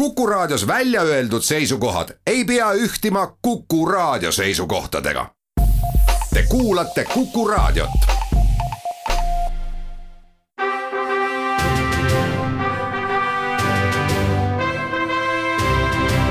Kuku 0.00 0.26
Raadios 0.26 0.66
välja 0.66 1.02
öeldud 1.02 1.42
seisukohad 1.42 2.08
ei 2.26 2.44
pea 2.44 2.72
ühtima 2.72 3.36
Kuku 3.42 3.86
Raadio 3.86 4.32
seisukohtadega. 4.32 5.26
Te 6.34 6.42
kuulate 6.48 7.04
Kuku 7.04 7.48
Raadiot. 7.48 7.90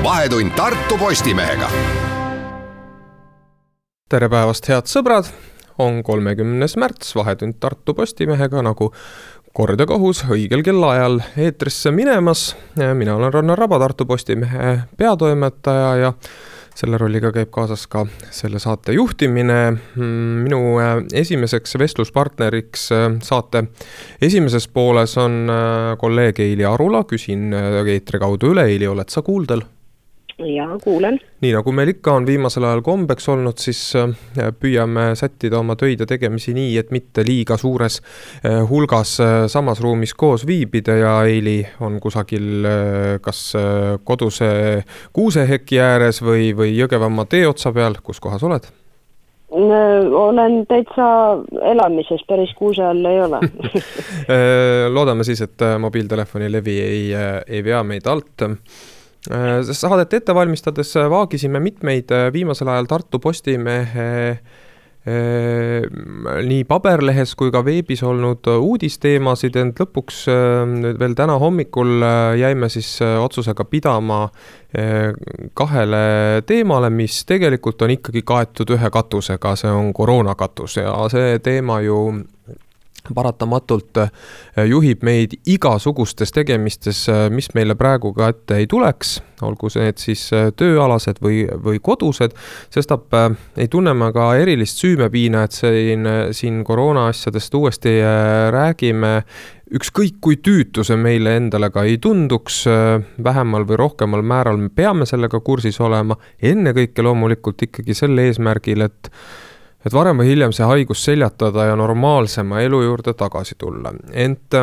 vahetund 0.02 0.50
Tartu 0.50 0.98
Postimehega. 0.98 1.70
tere 4.08 4.28
päevast, 4.28 4.68
head 4.68 4.90
sõbrad 4.90 5.30
on 5.80 6.02
kolmekümnes 6.02 6.76
märts, 6.76 7.14
Vahetund 7.16 7.54
Tartu 7.60 7.94
Postimehega 7.94 8.62
nagu 8.62 8.90
kord 9.52 9.80
ja 9.80 9.86
kohus 9.86 10.22
õigel 10.30 10.62
kellaajal 10.62 11.20
eetrisse 11.36 11.90
minemas. 11.90 12.54
mina 12.94 13.16
olen 13.16 13.32
Rannar 13.32 13.58
Raba, 13.58 13.78
Tartu 13.78 14.06
Postimehe 14.06 14.78
peatoimetaja 14.96 15.96
ja 15.96 16.12
selle 16.80 16.98
rolliga 17.00 17.32
käib 17.34 17.50
kaasas 17.52 17.86
ka 17.90 18.04
selle 18.32 18.60
saate 18.62 18.94
juhtimine. 18.96 19.58
minu 19.96 20.60
äh, 20.80 20.94
esimeseks 21.22 21.76
vestluspartneriks 21.78 22.86
äh, 22.92 23.08
saate 23.22 23.64
esimeses 24.22 24.68
pooles 24.68 25.16
on 25.18 25.50
äh, 25.50 25.98
kolleeg 25.98 26.40
Eili 26.40 26.64
Arula, 26.64 27.04
küsin 27.04 27.52
eetri 27.52 28.22
kaudu 28.22 28.54
üle, 28.54 28.68
Eili, 28.70 28.88
oled 28.88 29.10
sa 29.10 29.22
kuuldel? 29.26 29.66
Jaa, 30.46 30.78
kuulen. 30.84 31.18
nii 31.40 31.52
nagu 31.54 31.72
meil 31.72 31.92
ikka 31.92 32.14
on 32.18 32.26
viimasel 32.26 32.64
ajal 32.68 32.82
kombeks 32.84 33.28
olnud, 33.32 33.60
siis 33.60 33.80
äh, 33.98 34.12
püüame 34.60 35.10
sättida 35.18 35.60
oma 35.60 35.76
töid 35.80 36.00
ja 36.00 36.08
tegemisi 36.08 36.54
nii, 36.56 36.76
et 36.80 36.90
mitte 36.94 37.24
liiga 37.26 37.56
suures 37.60 38.00
äh, 38.00 38.60
hulgas 38.68 39.16
äh, 39.20 39.36
samas 39.52 39.80
ruumis 39.80 40.14
koos 40.14 40.46
viibida 40.46 40.96
ja 40.96 41.14
Eili 41.28 41.60
on 41.80 42.00
kusagil 42.00 42.66
kas 43.22 43.40
koduse 44.04 44.50
kuuseheki 45.12 45.80
ääres 45.80 46.20
või, 46.24 46.50
või 46.56 46.74
Jõgevamaa 46.76 47.26
tee 47.30 47.46
otsa 47.48 47.72
peal, 47.72 47.98
kus 48.02 48.20
kohas 48.20 48.44
oled? 48.46 48.68
olen 49.50 50.60
täitsa 50.70 51.06
elamises, 51.72 52.22
päris 52.28 52.52
kuuse 52.54 52.84
all 52.86 53.04
ei 53.04 53.18
ole 53.18 53.40
loodame 54.94 55.26
siis, 55.26 55.42
et 55.42 55.64
mobiiltelefoni 55.82 56.52
levi 56.52 56.76
ei, 56.80 57.02
ei 57.48 57.64
vea 57.66 57.82
meid 57.82 58.06
alt 58.06 58.46
saadet 59.28 60.14
ette 60.20 60.34
valmistades 60.34 60.94
äh, 60.96 61.10
vaagisime 61.10 61.60
mitmeid 61.60 62.10
äh, 62.10 62.32
viimasel 62.32 62.68
ajal 62.72 62.90
Tartu 62.90 63.18
Postimehe 63.18 64.40
nii 65.00 66.64
paberlehes 66.68 67.30
kui 67.40 67.48
ka 67.48 67.62
veebis 67.64 68.02
olnud 68.04 68.44
uudisteemasid, 68.52 69.54
ent 69.56 69.78
lõpuks 69.80 70.18
veel 71.00 71.14
täna 71.16 71.38
hommikul 71.40 72.04
jäime 72.36 72.68
siis 72.68 72.98
otsusega 73.00 73.64
pidama 73.64 74.26
kahele 75.56 76.02
teemale, 76.44 76.92
mis 76.92 77.22
tegelikult 77.24 77.80
on 77.80 77.94
ikkagi 77.96 78.20
kaetud 78.28 78.74
ühe 78.76 78.92
katusega, 78.92 79.54
see 79.56 79.72
on 79.72 79.88
koroonakatus. 79.96 80.76
Ja 80.82 80.92
see 81.08 81.40
teema 81.40 81.80
ju 81.80 82.02
paratamatult 83.14 83.96
äh, 83.96 84.10
juhib 84.68 85.04
meid 85.06 85.36
igasugustes 85.48 86.32
tegemistes, 86.34 87.04
äh, 87.08 87.26
mis 87.32 87.50
meile 87.56 87.76
praegu 87.78 88.12
ka 88.16 88.30
ette 88.32 88.60
ei 88.60 88.68
tuleks, 88.70 89.18
olgu 89.46 89.70
need 89.76 90.00
siis 90.02 90.26
äh, 90.36 90.50
tööalased 90.56 91.22
või, 91.24 91.42
või 91.64 91.80
kodused, 91.82 92.36
sestap 92.72 93.14
ei 93.56 93.68
tunne 93.72 93.94
ma 93.96 94.10
ka 94.14 94.32
erilist 94.40 94.82
süümepiina, 94.82 95.44
et 95.46 95.56
siin, 95.56 96.06
siin 96.36 96.62
koroona 96.64 97.08
asjadest 97.10 97.54
uuesti 97.54 97.96
räägime. 98.54 99.20
Ükskõik 99.70 100.16
kui 100.20 100.40
tüütu 100.42 100.82
see 100.82 100.98
meile 100.98 101.36
endale 101.38 101.68
ka 101.70 101.84
ei 101.86 102.00
tunduks, 102.02 102.64
vähemal 103.22 103.66
või 103.68 103.78
rohkemal 103.78 104.24
määral 104.26 104.58
me 104.58 104.66
peame 104.74 105.06
sellega 105.06 105.38
kursis 105.46 105.78
olema, 105.80 106.16
ennekõike 106.42 107.04
loomulikult 107.06 107.68
ikkagi 107.68 107.94
sel 107.94 108.18
eesmärgil, 108.18 108.82
et 108.88 109.12
et 109.86 109.94
varem 109.96 110.20
või 110.20 110.32
hiljem 110.32 110.52
see 110.52 110.66
haigus 110.68 111.04
seljatada 111.04 111.70
ja 111.70 111.76
normaalsema 111.78 112.60
elu 112.66 112.82
juurde 112.84 113.14
tagasi 113.18 113.56
tulla, 113.58 113.94
ent 114.12 114.56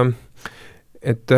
et, 1.01 1.31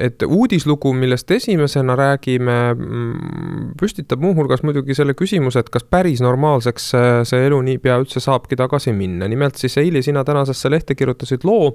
et 0.00 0.22
uudislugu, 0.26 0.92
millest 0.96 1.30
esimesena 1.30 1.96
räägime, 1.98 2.58
mm, 2.74 3.72
püstitab 3.80 4.22
muuhulgas 4.22 4.62
muidugi 4.64 4.96
selle 4.96 5.16
küsimuse, 5.18 5.60
et 5.60 5.70
kas 5.72 5.86
päris 5.90 6.22
normaalseks 6.24 6.92
see 7.28 7.48
elu 7.48 7.60
niipea 7.68 7.98
üldse 8.02 8.22
saabki 8.22 8.56
tagasi 8.56 8.94
minna. 8.96 9.28
nimelt 9.28 9.58
siis 9.60 9.76
eile 9.82 10.02
sina 10.02 10.24
tänasesse 10.24 10.70
lehte 10.70 10.94
kirjutasid 10.94 11.44
loo, 11.44 11.74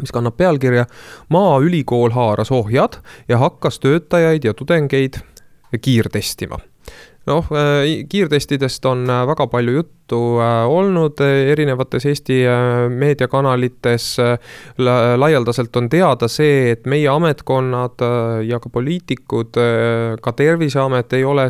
mis 0.00 0.12
kannab 0.12 0.36
pealkirja 0.36 0.86
Maaülikool 1.28 2.10
haaras 2.14 2.50
ohjad 2.52 3.00
ja 3.28 3.38
hakkas 3.38 3.78
töötajaid 3.80 4.44
ja 4.44 4.54
tudengeid 4.54 5.20
kiirtestima 5.80 6.58
noh, 7.26 7.48
kiirtestidest 8.08 8.84
on 8.86 9.06
väga 9.08 9.46
palju 9.48 9.78
juttu 9.78 9.94
juttu 10.04 10.40
äh, 10.40 10.68
olnud 10.68 11.20
äh, 11.20 11.50
erinevates 11.52 12.06
Eesti 12.06 12.46
äh, 12.46 12.90
meediakanalites. 12.90 14.16
laialdaselt 15.16 15.76
on 15.76 15.88
teada 15.88 16.28
see, 16.28 16.70
et 16.72 16.86
meie 16.86 17.08
ametkonnad 17.08 18.02
ja 18.46 18.58
ka 18.60 18.68
poliitikud, 18.68 19.56
ka 20.20 20.32
Terviseamet 20.32 21.12
ei 21.12 21.24
ole 21.24 21.44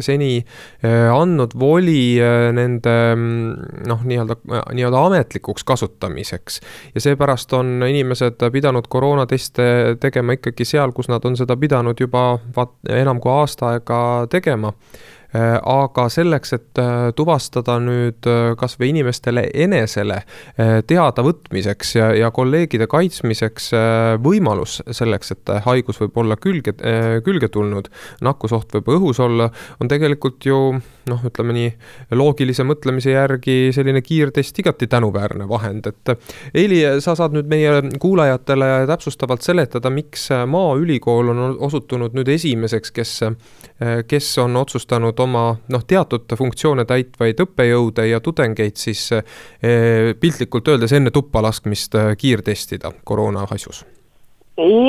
seni 0.00 0.44
andnud 0.82 1.54
voli 1.58 2.18
nende 2.52 2.94
mm, 3.14 3.86
noh, 3.88 4.04
nii-öelda, 4.04 4.36
nii-öelda 4.72 5.04
ametlikuks 5.06 5.64
kasutamiseks. 5.64 6.60
ja 6.94 7.00
seepärast 7.00 7.52
on 7.52 7.82
inimesed 7.88 8.42
pidanud 8.52 8.88
koroonateste 8.88 9.96
tegema 10.00 10.38
ikkagi 10.38 10.64
seal, 10.64 10.92
kus 10.92 11.08
nad 11.08 11.24
on 11.24 11.36
seda 11.36 11.56
pidanud 11.56 12.00
juba 12.00 12.38
vaat 12.56 12.76
enam 12.88 13.20
kui 13.20 13.32
aasta 13.32 13.74
aega 13.74 14.02
tegema 14.30 14.72
aga 15.32 16.08
selleks, 16.12 16.52
et 16.52 16.80
äh, 16.80 17.10
tuvastada 17.16 17.78
nüüd 17.80 18.26
äh, 18.28 18.52
kasvõi 18.58 18.90
inimestele 18.92 19.46
enesele 19.64 20.20
teadavõtmiseks 20.88 21.94
ja, 21.96 22.10
ja 22.16 22.28
kolleegide 22.34 22.86
kaitsmiseks 22.90 23.70
võimalus 24.22 24.80
selleks, 24.92 25.32
et 25.34 25.52
haigus 25.64 25.98
võib 26.02 26.18
olla 26.22 26.36
külge, 26.40 26.74
külge 27.24 27.48
tulnud, 27.52 27.88
nakkusoht 28.24 28.74
võib 28.76 28.90
õhus 28.96 29.20
olla, 29.24 29.48
on 29.80 29.90
tegelikult 29.90 30.44
ju 30.46 30.58
noh, 31.08 31.24
ütleme 31.26 31.56
nii, 31.56 31.70
loogilise 32.18 32.66
mõtlemise 32.68 33.14
järgi 33.14 33.72
selline 33.74 34.02
kiirtest 34.04 34.58
igati 34.62 34.88
tänuväärne 34.90 35.48
vahend, 35.48 35.88
et 35.88 36.12
Eili, 36.54 36.82
sa 37.02 37.16
saad 37.18 37.34
nüüd 37.36 37.48
meie 37.50 37.72
kuulajatele 38.02 38.84
täpsustavalt 38.90 39.44
seletada, 39.46 39.90
miks 39.90 40.28
Maaülikool 40.30 41.32
on 41.32 41.42
osutunud 41.68 42.14
nüüd 42.16 42.28
esimeseks, 42.36 42.92
kes, 42.94 43.16
kes 44.08 44.32
on 44.42 44.60
otsustanud 44.60 45.21
oma 45.22 45.46
noh, 45.72 45.86
teatud 45.86 46.36
funktsioone 46.38 46.84
täitvaid 46.88 47.40
õppejõude 47.46 48.06
ja 48.10 48.20
tudengeid 48.20 48.76
siis 48.80 49.08
eh, 49.16 50.12
piltlikult 50.20 50.68
öeldes 50.68 50.92
enne 50.92 51.14
tuppa 51.14 51.42
laskmist 51.42 51.94
eh, 51.94 52.14
kiirtestida 52.18 52.92
koroona 53.04 53.46
asjus? 53.50 53.84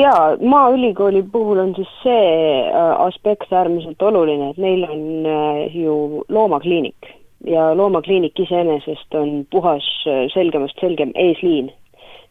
jaa, 0.00 0.36
Maaülikooli 0.40 1.22
puhul 1.32 1.58
on 1.58 1.74
siis 1.74 1.88
see 2.02 2.62
äh, 2.68 3.00
aspekt 3.00 3.52
äärmiselt 3.52 4.02
oluline, 4.02 4.50
et 4.50 4.56
neil 4.56 4.84
on 4.84 5.04
äh, 5.26 5.76
ju 5.76 6.24
loomakliinik 6.28 7.14
ja 7.46 7.76
loomakliinik 7.76 8.40
iseenesest 8.40 9.14
on 9.14 9.46
puhas 9.50 9.86
äh, 10.06 10.26
selgemast 10.34 10.80
selgem 10.80 11.12
eesliin 11.14 11.72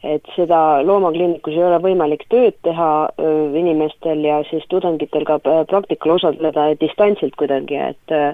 et 0.03 0.29
seda 0.35 0.81
loomakliinikus 0.83 1.55
ei 1.55 1.63
ole 1.63 1.79
võimalik 1.83 2.25
tööd 2.29 2.57
teha 2.67 2.89
öö, 3.19 3.49
inimestel 3.59 4.23
ja 4.27 4.41
siis 4.49 4.65
tudengitel 4.69 5.23
ka 5.27 5.39
praktikal 5.43 6.17
osaleda 6.17 6.67
distantsilt 6.81 7.37
kuidagi, 7.39 7.79
et 7.91 8.11
öö, 8.11 8.33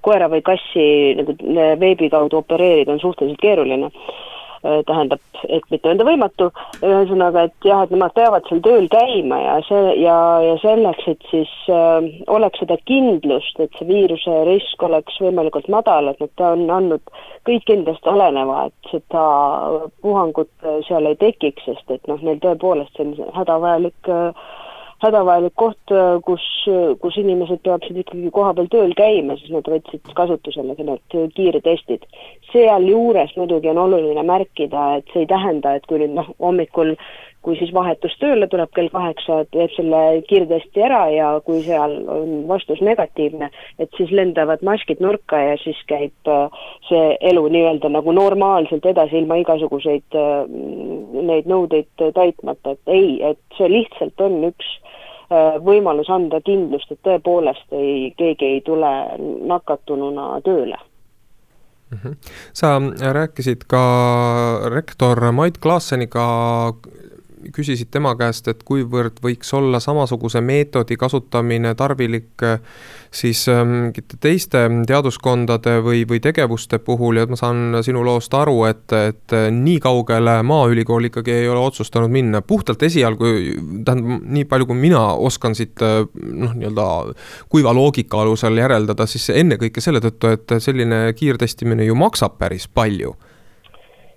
koera 0.00 0.30
või 0.32 0.42
kassi 0.42 0.86
nagu 1.18 1.36
veebi 1.80 2.08
kaudu 2.12 2.40
opereerida 2.40 2.94
on 2.96 3.02
suhteliselt 3.02 3.40
keeruline. 3.42 3.90
Äh, 3.92 4.29
tähendab, 4.62 5.20
et 5.48 5.64
mitte 5.72 5.88
öelda 5.88 6.04
võimatu, 6.04 6.50
ühesõnaga, 6.84 7.46
et 7.48 7.68
jah, 7.68 7.84
et 7.84 7.94
nemad 7.94 8.14
peavad 8.16 8.46
seal 8.48 8.62
tööl 8.64 8.88
käima 8.92 9.38
ja 9.40 9.56
see 9.66 9.94
ja, 10.02 10.16
ja 10.44 10.56
selleks, 10.62 11.06
et 11.14 11.28
siis 11.30 11.52
äh, 11.72 12.10
oleks 12.28 12.60
seda 12.62 12.76
kindlust, 12.90 13.60
et 13.60 13.72
see 13.78 13.88
viiruse 13.88 14.38
risk 14.48 14.82
oleks 14.86 15.20
võimalikult 15.22 15.70
madal, 15.72 16.12
et 16.12 16.20
nad 16.20 16.46
on 16.52 16.66
andnud 16.76 17.14
kõik 17.48 17.72
endast 17.72 18.06
oleneva, 18.10 18.66
et 18.68 18.92
seda 18.92 19.26
puhangut 20.04 20.52
seal 20.88 21.08
ei 21.08 21.16
tekiks, 21.20 21.64
sest 21.68 21.94
et 21.96 22.10
noh, 22.10 22.20
neil 22.24 22.40
tõepoolest 22.42 22.96
see 22.96 23.08
on 23.08 23.36
hädavajalik 23.36 24.12
äh, 24.12 24.50
hädavajalik 25.00 25.54
koht, 25.56 25.94
kus, 26.26 26.44
kus 27.00 27.16
inimesed 27.22 27.62
peaksid 27.64 28.02
ikkagi 28.02 28.32
kohapeal 28.34 28.68
tööl 28.72 28.92
käima, 28.98 29.36
siis 29.40 29.54
nad 29.54 29.68
võtsid 29.68 30.12
kasutusele 30.16 30.76
need 30.76 31.16
kiirtestid. 31.36 32.04
sealjuures 32.52 33.32
muidugi 33.38 33.70
on 33.70 33.78
oluline 33.78 34.22
märkida, 34.26 34.96
et 34.98 35.12
see 35.12 35.24
ei 35.24 35.30
tähenda, 35.30 35.74
et 35.74 35.86
kui 35.86 36.00
nüüd 36.02 36.16
noh, 36.18 36.32
hommikul 36.42 36.96
kui 37.44 37.56
siis 37.56 37.72
vahetus 37.72 38.12
tööle 38.20 38.46
tuleb 38.52 38.72
kell 38.76 38.90
kaheksa, 38.92 39.40
teeb 39.54 39.72
selle 39.72 40.00
kiirtesti 40.28 40.82
ära 40.84 41.00
ja 41.12 41.30
kui 41.44 41.62
seal 41.64 41.96
on 42.12 42.34
vastus 42.50 42.82
negatiivne, 42.84 43.48
et 43.80 43.96
siis 43.96 44.12
lendavad 44.12 44.64
maskid 44.66 45.00
nurka 45.00 45.40
ja 45.40 45.56
siis 45.62 45.80
käib 45.88 46.28
äh, 46.28 46.66
see 46.88 47.16
elu 47.32 47.46
nii-öelda 47.54 47.92
nagu 47.96 48.12
normaalselt 48.16 48.86
edasi, 48.92 49.22
ilma 49.22 49.40
igasuguseid 49.40 50.20
äh, 50.20 50.44
neid 51.30 51.48
nõudeid 51.48 51.88
täitmata, 52.16 52.76
et 52.76 52.94
ei, 52.98 53.16
et 53.32 53.40
see 53.56 53.72
lihtsalt 53.72 54.20
on 54.26 54.42
üks 54.52 54.76
võimalus 55.64 56.10
anda 56.10 56.40
kindlust, 56.44 56.90
et 56.90 57.02
tõepoolest 57.06 57.72
ei, 57.72 58.10
keegi 58.18 58.54
ei 58.56 58.60
tule 58.66 58.92
nakatununa 59.46 60.40
tööle. 60.44 60.78
-hmm. 61.90 62.16
sa 62.52 62.80
rääkisid 63.12 63.64
ka 63.66 63.82
rektor 64.74 65.32
Mait 65.32 65.58
Klaasseniga 65.58 66.26
küsisid 67.54 67.90
tema 67.90 68.14
käest, 68.18 68.48
et 68.48 68.62
kuivõrd 68.66 69.20
võiks 69.24 69.52
olla 69.56 69.80
samasuguse 69.80 70.40
meetodi 70.44 70.96
kasutamine 71.00 71.74
tarvilik 71.78 72.44
äh, 72.46 72.60
siis 73.10 73.48
ähm, 73.48 73.68
mingite 73.86 74.18
teiste 74.20 74.62
teaduskondade 74.86 75.78
või, 75.84 76.04
või 76.08 76.20
tegevuste 76.22 76.78
puhul 76.84 77.20
ja 77.20 77.26
ma 77.30 77.38
saan 77.38 77.80
sinu 77.84 78.04
loost 78.06 78.34
aru, 78.36 78.64
et, 78.68 78.92
et 78.94 79.36
nii 79.54 79.78
kaugele 79.82 80.36
Maaülikool 80.46 81.10
ikkagi 81.10 81.34
ei 81.40 81.48
ole 81.50 81.64
otsustanud 81.64 82.12
minna, 82.12 82.42
puhtalt 82.42 82.82
esialgu, 82.86 83.32
tähendab, 83.86 84.26
nii 84.26 84.46
palju, 84.50 84.68
kui 84.70 84.78
mina 84.78 85.02
oskan 85.14 85.56
siit 85.58 85.82
äh, 85.86 86.04
noh, 86.22 86.54
nii-öelda 86.54 86.86
kuiva 87.50 87.74
loogika 87.76 88.22
alusel 88.22 88.58
järeldada, 88.60 89.08
siis 89.10 89.30
ennekõike 89.34 89.82
selle 89.82 90.02
tõttu, 90.04 90.34
et 90.36 90.56
selline 90.62 91.08
kiirtestimine 91.16 91.88
ju 91.88 91.98
maksab 91.98 92.38
päris 92.38 92.68
palju 92.68 93.16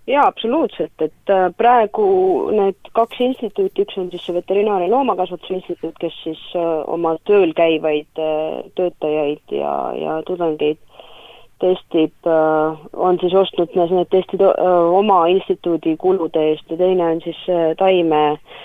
jaa, 0.08 0.26
absoluutselt, 0.28 0.94
et 1.02 1.32
äh, 1.32 1.50
praegu 1.58 2.06
need 2.52 2.92
kaks 2.98 3.22
instituuti, 3.24 3.86
üks 3.86 4.00
on 4.00 4.10
siis 4.12 4.26
see 4.26 4.36
Veterinaar- 4.36 4.84
ja 4.84 4.92
Loomakasvatuse 4.92 5.60
Instituut, 5.60 5.96
kes 6.00 6.18
siis 6.24 6.42
äh, 6.60 6.74
oma 6.92 7.16
tööl 7.30 7.54
käivaid 7.58 8.20
äh, 8.20 8.64
töötajaid 8.76 9.56
ja, 9.60 9.76
ja 10.00 10.20
tudengeid 10.28 10.82
testib, 11.64 12.28
on 12.28 13.18
siis 13.22 13.32
ostnud 13.40 13.72
need 13.78 14.10
testid 14.12 14.42
oma 14.44 15.22
instituudi 15.32 15.94
kulude 15.96 16.42
eest 16.50 16.68
ja 16.68 16.76
teine 16.76 17.06
on 17.14 17.22
siis 17.24 17.40
taime 17.80 18.24
äh, 18.34 18.58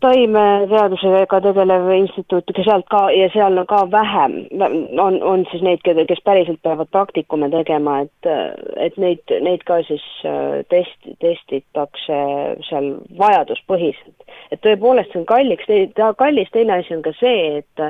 taimeteadusega 0.00 1.40
tegelev 1.44 1.88
instituut, 1.94 2.50
sealt 2.64 2.86
ka 2.90 3.02
ja 3.14 3.28
seal 3.32 3.58
on 3.60 3.66
ka 3.68 3.80
vähem, 3.92 4.36
on, 5.04 5.18
on 5.22 5.44
siis 5.50 5.62
neid, 5.66 5.82
keda, 5.84 6.04
kes 6.08 6.22
päriselt 6.24 6.60
peavad 6.62 6.90
praktikume 6.92 7.50
tegema, 7.52 8.00
et, 8.06 8.30
et 8.76 8.96
neid, 9.00 9.34
neid 9.46 9.64
ka 9.68 9.80
siis 9.88 10.04
äh, 10.28 10.60
test, 10.72 11.10
testitakse 11.24 12.20
seal 12.68 12.92
vajaduspõhiselt. 13.18 14.16
et 14.50 14.62
tõepoolest 14.64 15.12
see 15.12 15.20
on 15.22 15.26
kalliks, 15.28 15.68
kallis, 16.18 16.52
teine 16.52 16.78
asi 16.80 16.96
on 16.96 17.02
ka 17.06 17.12
see, 17.18 17.60
et 17.60 17.84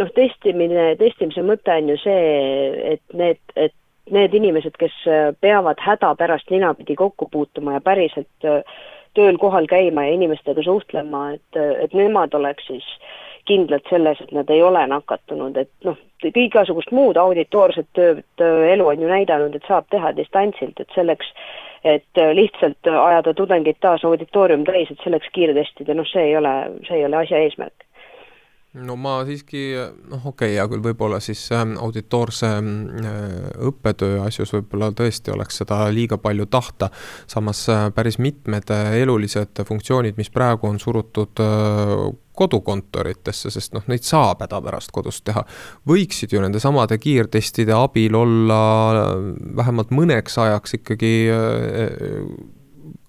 noh, 0.00 0.10
testimine, 0.16 0.92
testimise 1.00 1.44
mõte 1.46 1.78
on 1.78 1.94
ju 1.94 2.00
see, 2.02 2.26
et 2.94 3.16
need, 3.16 3.40
et 3.56 3.74
need 4.12 4.34
inimesed, 4.34 4.74
kes 4.80 4.94
peavad 5.40 5.80
hädapärast 5.80 6.50
ninapidi 6.50 6.96
kokku 6.98 7.28
puutuma 7.30 7.78
ja 7.78 7.84
päriselt 7.84 8.48
äh, 8.48 8.60
tööl 9.18 9.38
kohal 9.40 9.66
käima 9.70 10.06
ja 10.06 10.16
inimestega 10.16 10.62
suhtlema, 10.64 11.32
et, 11.36 11.60
et 11.84 11.94
nemad 11.96 12.34
oleks 12.34 12.66
siis 12.70 12.86
kindlad 13.48 13.82
selles, 13.90 14.20
et 14.22 14.32
nad 14.32 14.50
ei 14.54 14.62
ole 14.62 14.84
nakatunud, 14.86 15.56
et 15.58 15.70
noh, 15.86 15.98
igasugust 16.22 16.92
muud 16.94 17.18
auditoorset 17.18 17.88
tööd, 17.98 18.22
elu 18.38 18.86
on 18.86 19.02
ju 19.02 19.10
näidanud, 19.10 19.56
et 19.56 19.66
saab 19.66 19.88
teha 19.90 20.12
distantsilt, 20.16 20.78
et 20.80 20.94
selleks, 20.94 21.32
et 21.82 22.22
lihtsalt 22.38 22.86
ajada 22.86 23.34
tudengid 23.34 23.80
taas 23.82 24.04
auditoorium 24.06 24.62
täis, 24.68 24.90
et 24.90 25.02
selleks 25.02 25.32
kiirtestida, 25.34 25.96
noh, 25.98 26.06
see 26.06 26.30
ei 26.30 26.36
ole, 26.38 26.54
see 26.86 27.00
ei 27.00 27.08
ole 27.08 27.24
asja 27.24 27.42
eesmärk 27.42 27.88
no 28.72 28.96
ma 28.96 29.18
siiski, 29.28 29.60
noh 30.08 30.22
okei 30.30 30.54
okay,, 30.54 30.56
hea 30.56 30.64
küll, 30.70 30.80
võib-olla 30.84 31.18
siis 31.20 31.42
ähm, 31.52 31.74
auditoorse 31.80 32.48
äh, 32.56 33.34
õppetöö 33.68 34.22
asjus 34.24 34.54
võib-olla 34.56 34.88
tõesti 34.96 35.34
oleks 35.34 35.60
seda 35.60 35.84
liiga 35.92 36.16
palju 36.22 36.46
tahta, 36.52 36.88
samas 37.28 37.60
äh, 37.72 37.84
päris 37.94 38.16
mitmed 38.22 38.72
äh, 38.72 38.96
elulised 39.02 39.60
funktsioonid, 39.68 40.16
mis 40.16 40.32
praegu 40.32 40.70
on 40.70 40.80
surutud 40.80 41.42
kodukontoritesse, 42.32 43.50
sest 43.52 43.74
noh, 43.76 43.84
neid 43.92 44.06
saab 44.08 44.40
hädapärast 44.46 44.92
kodus 44.94 45.20
teha, 45.20 45.44
võiksid 45.88 46.32
ju 46.32 46.40
nendesamade 46.40 46.96
kiirtestide 47.02 47.76
abil 47.76 48.16
olla 48.16 48.62
vähemalt 49.60 49.92
mõneks 49.92 50.40
ajaks 50.40 50.80
ikkagi 50.80 51.12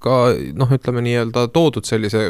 ka 0.04 0.18
noh, 0.60 0.72
ütleme 0.76 1.04
nii-öelda 1.06 1.48
toodud 1.56 1.88
sellise 1.88 2.26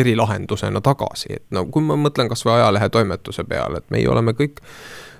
erilahendusena 0.00 0.80
tagasi, 0.84 1.36
et 1.38 1.44
no 1.54 1.66
kui 1.72 1.84
ma 1.84 1.98
mõtlen 2.00 2.30
kasvõi 2.32 2.56
ajalehetoimetuse 2.60 3.44
peale, 3.48 3.82
et 3.82 3.92
meie 3.94 4.08
oleme 4.10 4.36
kõik 4.38 4.62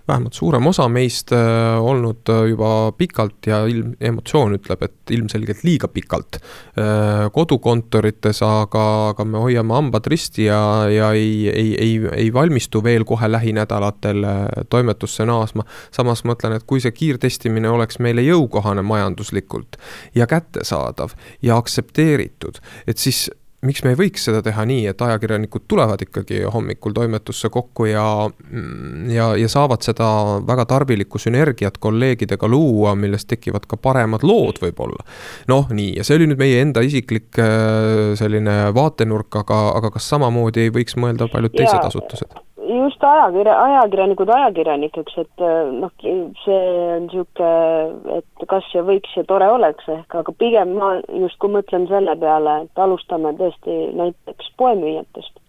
vähemalt 0.09 0.35
suurem 0.35 0.67
osa 0.67 0.87
meist 0.89 1.33
äh, 1.35 1.77
olnud 1.83 2.29
äh, 2.31 2.45
juba 2.51 2.93
pikalt 2.99 3.47
ja 3.47 3.63
ilm, 3.67 3.95
emotsioon 4.01 4.55
ütleb, 4.59 4.83
et 4.87 5.15
ilmselgelt 5.17 5.65
liiga 5.67 5.89
pikalt 5.93 6.39
äh, 6.39 7.27
kodukontorites, 7.35 8.43
aga, 8.47 8.85
aga 9.13 9.27
me 9.27 9.43
hoiame 9.43 9.75
hambad 9.75 10.07
risti 10.11 10.47
ja, 10.47 10.61
ja 10.93 11.11
ei, 11.17 11.49
ei, 11.51 11.73
ei, 11.83 11.97
ei 12.27 12.33
valmistu 12.35 12.83
veel 12.85 13.07
kohe 13.09 13.31
lähinädalatel 13.33 14.27
toimetusse 14.71 15.27
naasma. 15.27 15.67
samas 15.95 16.23
mõtlen, 16.25 16.57
et 16.57 16.67
kui 16.67 16.81
see 16.81 16.95
kiirtestimine 16.95 17.71
oleks 17.71 17.99
meile 17.99 18.23
jõukohane 18.27 18.85
majanduslikult 18.87 19.81
ja 20.15 20.27
kättesaadav 20.31 21.17
ja 21.43 21.59
aktsepteeritud, 21.59 22.63
et 22.87 22.99
siis 22.99 23.27
miks 23.65 23.83
me 23.85 23.95
ei 23.95 23.99
võiks 23.99 24.27
seda 24.29 24.43
teha 24.45 24.65
nii, 24.69 24.85
et 24.91 25.03
ajakirjanikud 25.03 25.65
tulevad 25.69 26.03
ikkagi 26.05 26.43
hommikul 26.53 26.95
toimetusse 26.97 27.49
kokku 27.53 27.89
ja, 27.89 28.05
mm, 28.29 29.09
ja, 29.15 29.31
ja 29.41 29.49
saavad 29.49 29.87
seda 29.87 30.09
väga 30.47 30.67
tarvilikku 30.69 31.21
sünergiat 31.23 31.79
kolleegidega 31.83 32.51
luua, 32.51 32.95
millest 32.99 33.31
tekivad 33.33 33.65
ka 33.69 33.79
paremad 33.81 34.27
lood 34.27 34.61
võib-olla. 34.63 35.07
noh, 35.49 35.71
nii, 35.73 35.97
ja 35.97 36.05
see 36.07 36.19
oli 36.21 36.29
nüüd 36.31 36.43
meie 36.43 36.61
enda 36.65 36.85
isiklik 36.85 37.41
äh, 37.41 38.13
selline 38.19 38.59
vaatenurk, 38.77 39.41
aga, 39.45 39.63
aga 39.81 39.95
kas 39.97 40.11
samamoodi 40.13 40.67
ei 40.67 40.75
võiks 40.75 40.99
mõelda 41.01 41.31
paljud 41.33 41.57
teised 41.57 41.81
ja, 41.81 41.89
asutused? 41.89 42.37
Just 42.69 43.05
ajakirja, 43.05 43.55
ajakirjanikud 43.63 44.31
ajakirjanikeks, 44.33 45.17
et 45.23 45.43
äh, 45.45 45.71
noh, 45.73 45.93
see 46.01 46.59
on 46.97 47.07
niisugune, 47.07 48.19
et 48.19 48.47
kas 48.51 48.69
ja 48.75 48.85
võiks 48.87 49.17
ja 49.17 49.25
tore 49.29 49.49
oleks 49.53 49.89
ehk, 49.93 50.19
aga 50.21 50.35
pigem 50.39 50.77
ma 50.81 50.97
justkui 51.23 51.53
mõtlen 51.55 51.89
selle 51.91 52.17
peale, 52.21 52.61
et 52.67 52.83
alustame 52.83 53.35
tõesti 53.39 53.79
näiteks 53.97 54.53
poemüüjatest, 54.61 55.43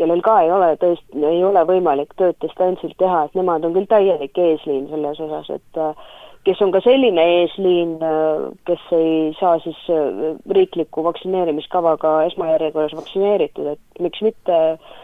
kellel 0.00 0.22
ka 0.26 0.38
ei 0.44 0.52
ole 0.54 0.70
tõesti, 0.82 1.24
ei 1.32 1.42
ole 1.44 1.64
võimalik 1.68 2.14
tööd 2.20 2.38
distantsilt 2.44 2.98
teha, 3.00 3.26
et 3.26 3.36
nemad 3.38 3.66
on 3.66 3.76
küll 3.76 3.90
täielik 3.90 4.38
eesliin 4.38 4.88
selles 4.92 5.20
osas, 5.26 5.50
et 5.58 5.82
äh, 5.82 6.06
kes 6.46 6.62
on 6.64 6.72
ka 6.74 6.82
selline 6.84 7.26
eesliin, 7.40 7.98
äh, 8.04 8.46
kes 8.68 8.86
ei 8.96 9.34
saa 9.40 9.58
siis 9.64 9.84
riikliku 10.58 11.04
vaktsineerimiskavaga 11.06 12.22
esmajärjekorras 12.30 12.96
vaktsineeritud, 12.98 13.74
et 13.74 14.02
miks 14.06 14.24
mitte 14.24 14.62
äh, 14.76 14.96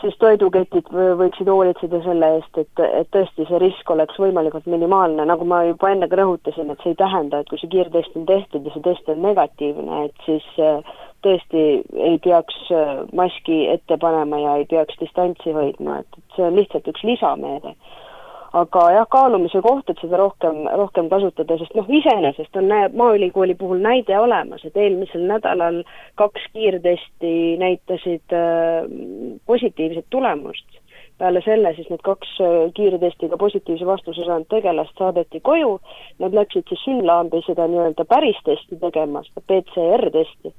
siis 0.00 0.16
toiduketid 0.22 0.88
võiksid 1.20 1.48
hoolitseda 1.50 2.00
selle 2.04 2.30
eest, 2.36 2.58
et, 2.62 2.82
et 3.00 3.08
tõesti 3.14 3.46
see 3.48 3.60
risk 3.62 3.90
oleks 3.92 4.18
võimalikult 4.20 4.66
minimaalne, 4.70 5.26
nagu 5.28 5.46
ma 5.48 5.62
juba 5.68 5.92
enne 5.92 6.08
ka 6.10 6.18
rõhutasin, 6.20 6.72
et 6.72 6.82
see 6.82 6.94
ei 6.94 6.98
tähenda, 7.00 7.40
et 7.40 7.50
kui 7.50 7.60
see 7.60 7.72
kiirtest 7.72 8.16
on 8.18 8.26
tehtud 8.28 8.66
ja 8.66 8.74
see 8.74 8.84
test 8.86 9.08
on 9.12 9.22
negatiivne, 9.24 10.04
et 10.08 10.26
siis 10.26 10.46
äh, 10.58 10.92
tõesti 11.26 11.64
ei 12.10 12.20
peaks 12.24 12.60
äh, 12.74 12.92
maski 13.16 13.62
ette 13.74 13.98
panema 14.00 14.40
ja 14.42 14.58
ei 14.60 14.68
peaks 14.70 15.00
distantsi 15.02 15.56
hoidma, 15.56 16.00
et, 16.04 16.20
et 16.22 16.38
see 16.38 16.48
on 16.48 16.56
lihtsalt 16.58 16.88
üks 16.92 17.04
lisameede 17.06 17.76
aga 18.56 18.84
jah, 18.94 19.06
kaalumise 19.10 19.60
koht, 19.62 19.90
et 19.90 20.00
seda 20.02 20.18
rohkem, 20.18 20.64
rohkem 20.78 21.08
kasutada, 21.12 21.56
sest 21.60 21.74
noh, 21.78 21.86
iseenesest 22.00 22.56
on 22.58 22.70
Maaülikooli 22.98 23.54
puhul 23.58 23.82
näide 23.84 24.16
olemas, 24.18 24.64
et 24.66 24.76
eelmisel 24.76 25.22
nädalal 25.28 25.82
kaks 26.18 26.48
kiirtesti 26.54 27.32
näitasid 27.62 28.34
äh, 28.34 28.90
positiivset 29.46 30.06
tulemust. 30.10 30.66
peale 31.20 31.42
selle 31.44 31.74
siis 31.76 31.88
need 31.92 32.00
kaks 32.02 32.28
äh, 32.40 32.72
kiirtestiga 32.74 33.36
positiivse 33.36 33.86
vastuse 33.86 34.24
saanud 34.24 34.48
tegelast 34.50 34.98
saadeti 34.98 35.40
koju, 35.40 35.78
nad 36.18 36.34
läksid 36.34 36.66
siis 36.68 36.80
Synlabi 36.84 37.42
seda 37.46 37.68
nii-öelda 37.68 38.04
päris 38.08 38.40
testi 38.44 38.80
tegema, 38.80 39.22
seda 39.28 39.44
PCR-testi 39.46 40.54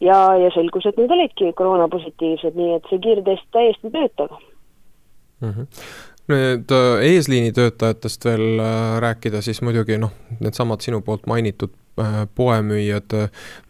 ja, 0.00 0.18
ja 0.42 0.50
selgus, 0.52 0.90
et 0.90 0.98
need 1.00 1.16
olidki 1.16 1.52
koroonapositiivsed, 1.56 2.58
nii 2.58 2.76
et 2.76 2.90
see 2.90 3.00
kiirtest 3.08 3.48
täiesti 3.56 3.94
töötab 3.94 4.36
mm. 5.40 5.54
-hmm 5.54 6.14
nüüd 6.32 6.72
äh, 6.74 7.04
eesliini 7.12 7.52
töötajatest 7.54 8.24
veel 8.26 8.60
äh, 8.60 8.98
rääkida, 9.02 9.42
siis 9.44 9.62
muidugi 9.62 9.98
noh, 10.00 10.14
needsamad 10.40 10.82
sinu 10.84 11.02
poolt 11.06 11.26
mainitud 11.30 11.74
poemüüjad, 12.36 13.14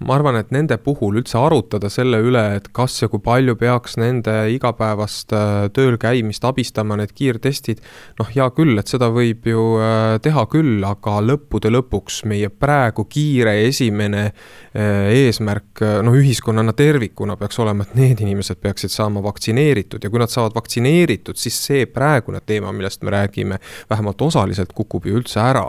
ma 0.03 0.17
arvan, 0.17 0.39
et 0.41 0.51
nende 0.55 0.79
puhul 0.83 1.21
üldse 1.21 1.39
arutada 1.39 1.91
selle 1.93 2.19
üle, 2.25 2.43
et 2.59 2.69
kas 2.75 2.99
ja 3.03 3.09
kui 3.13 3.23
palju 3.23 3.55
peaks 3.61 3.97
nende 4.01 4.35
igapäevast 4.55 5.35
äh, 5.37 5.69
tööl 5.77 5.99
käimist 6.03 6.45
abistama 6.47 6.99
need 6.99 7.15
kiirtestid, 7.17 7.83
noh, 8.19 8.31
hea 8.33 8.49
küll, 8.57 8.75
et 8.81 8.91
seda 8.91 9.13
võib 9.15 9.47
ju 9.47 9.67
äh, 9.79 10.17
teha 10.25 10.47
küll, 10.53 10.83
aga 10.87 11.21
lõppude 11.23 11.71
lõpuks 11.73 12.25
meie 12.31 12.51
praegu 12.51 13.07
kiire 13.11 13.57
esimene 13.67 14.29
eesmärk, 14.77 15.81
noh, 16.05 16.15
ühiskonnana 16.19 16.75
tervikuna 16.77 17.37
peaks 17.41 17.59
olema, 17.63 17.87
et 17.87 17.95
need 17.97 18.21
inimesed 18.25 18.61
peaksid 18.61 18.93
saama 18.93 19.23
vaktsineeritud 19.25 20.03
ja 20.05 20.11
kui 20.13 20.21
nad 20.21 20.33
saavad 20.33 20.57
vaktsineeritud, 20.59 21.39
siis 21.41 21.57
see 21.69 21.87
praegune 21.89 22.43
teema, 22.45 22.75
millest 22.77 23.07
me 23.07 23.15
räägime, 23.15 23.61
vähemalt 23.91 24.23
osaliselt 24.27 24.75
kukub 24.77 25.07
ju 25.07 25.17
üldse 25.21 25.41
ära 25.41 25.69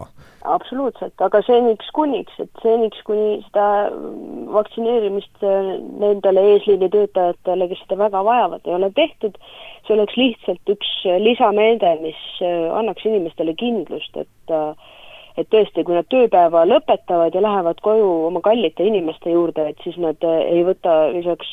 absoluutselt, 0.53 1.15
aga 1.21 1.41
seniks 1.45 1.89
kuniks, 1.95 2.35
et 2.41 2.61
seniks, 2.63 2.99
kuni 3.07 3.39
seda 3.47 3.67
vaktsineerimist 4.53 5.45
äh, 5.45 5.71
nendele 6.01 6.43
eesliinitöötajatele, 6.53 7.69
kes 7.71 7.81
seda 7.85 7.99
väga 8.03 8.23
vajavad, 8.27 8.65
ei 8.65 8.75
ole 8.75 8.91
tehtud, 8.95 9.39
see 9.87 9.95
oleks 9.95 10.17
lihtsalt 10.19 10.73
üks 10.75 10.93
lisameede, 11.23 11.97
mis 12.03 12.21
äh, 12.41 12.67
annaks 12.79 13.05
inimestele 13.07 13.57
kindlust, 13.59 14.23
et 14.23 14.53
äh, 14.53 14.93
et 15.37 15.45
tõesti, 15.53 15.83
kui 15.85 15.93
nad 15.93 16.07
tööpäeva 16.09 16.63
lõpetavad 16.65 17.35
ja 17.37 17.41
lähevad 17.45 17.77
koju 17.85 18.07
oma 18.25 18.39
kallite 18.41 18.87
inimeste 18.89 19.29
juurde, 19.29 19.67
et 19.69 19.83
siis 19.85 19.93
nad 20.01 20.23
ei 20.25 20.63
võta 20.65 20.95
lisaks 21.13 21.51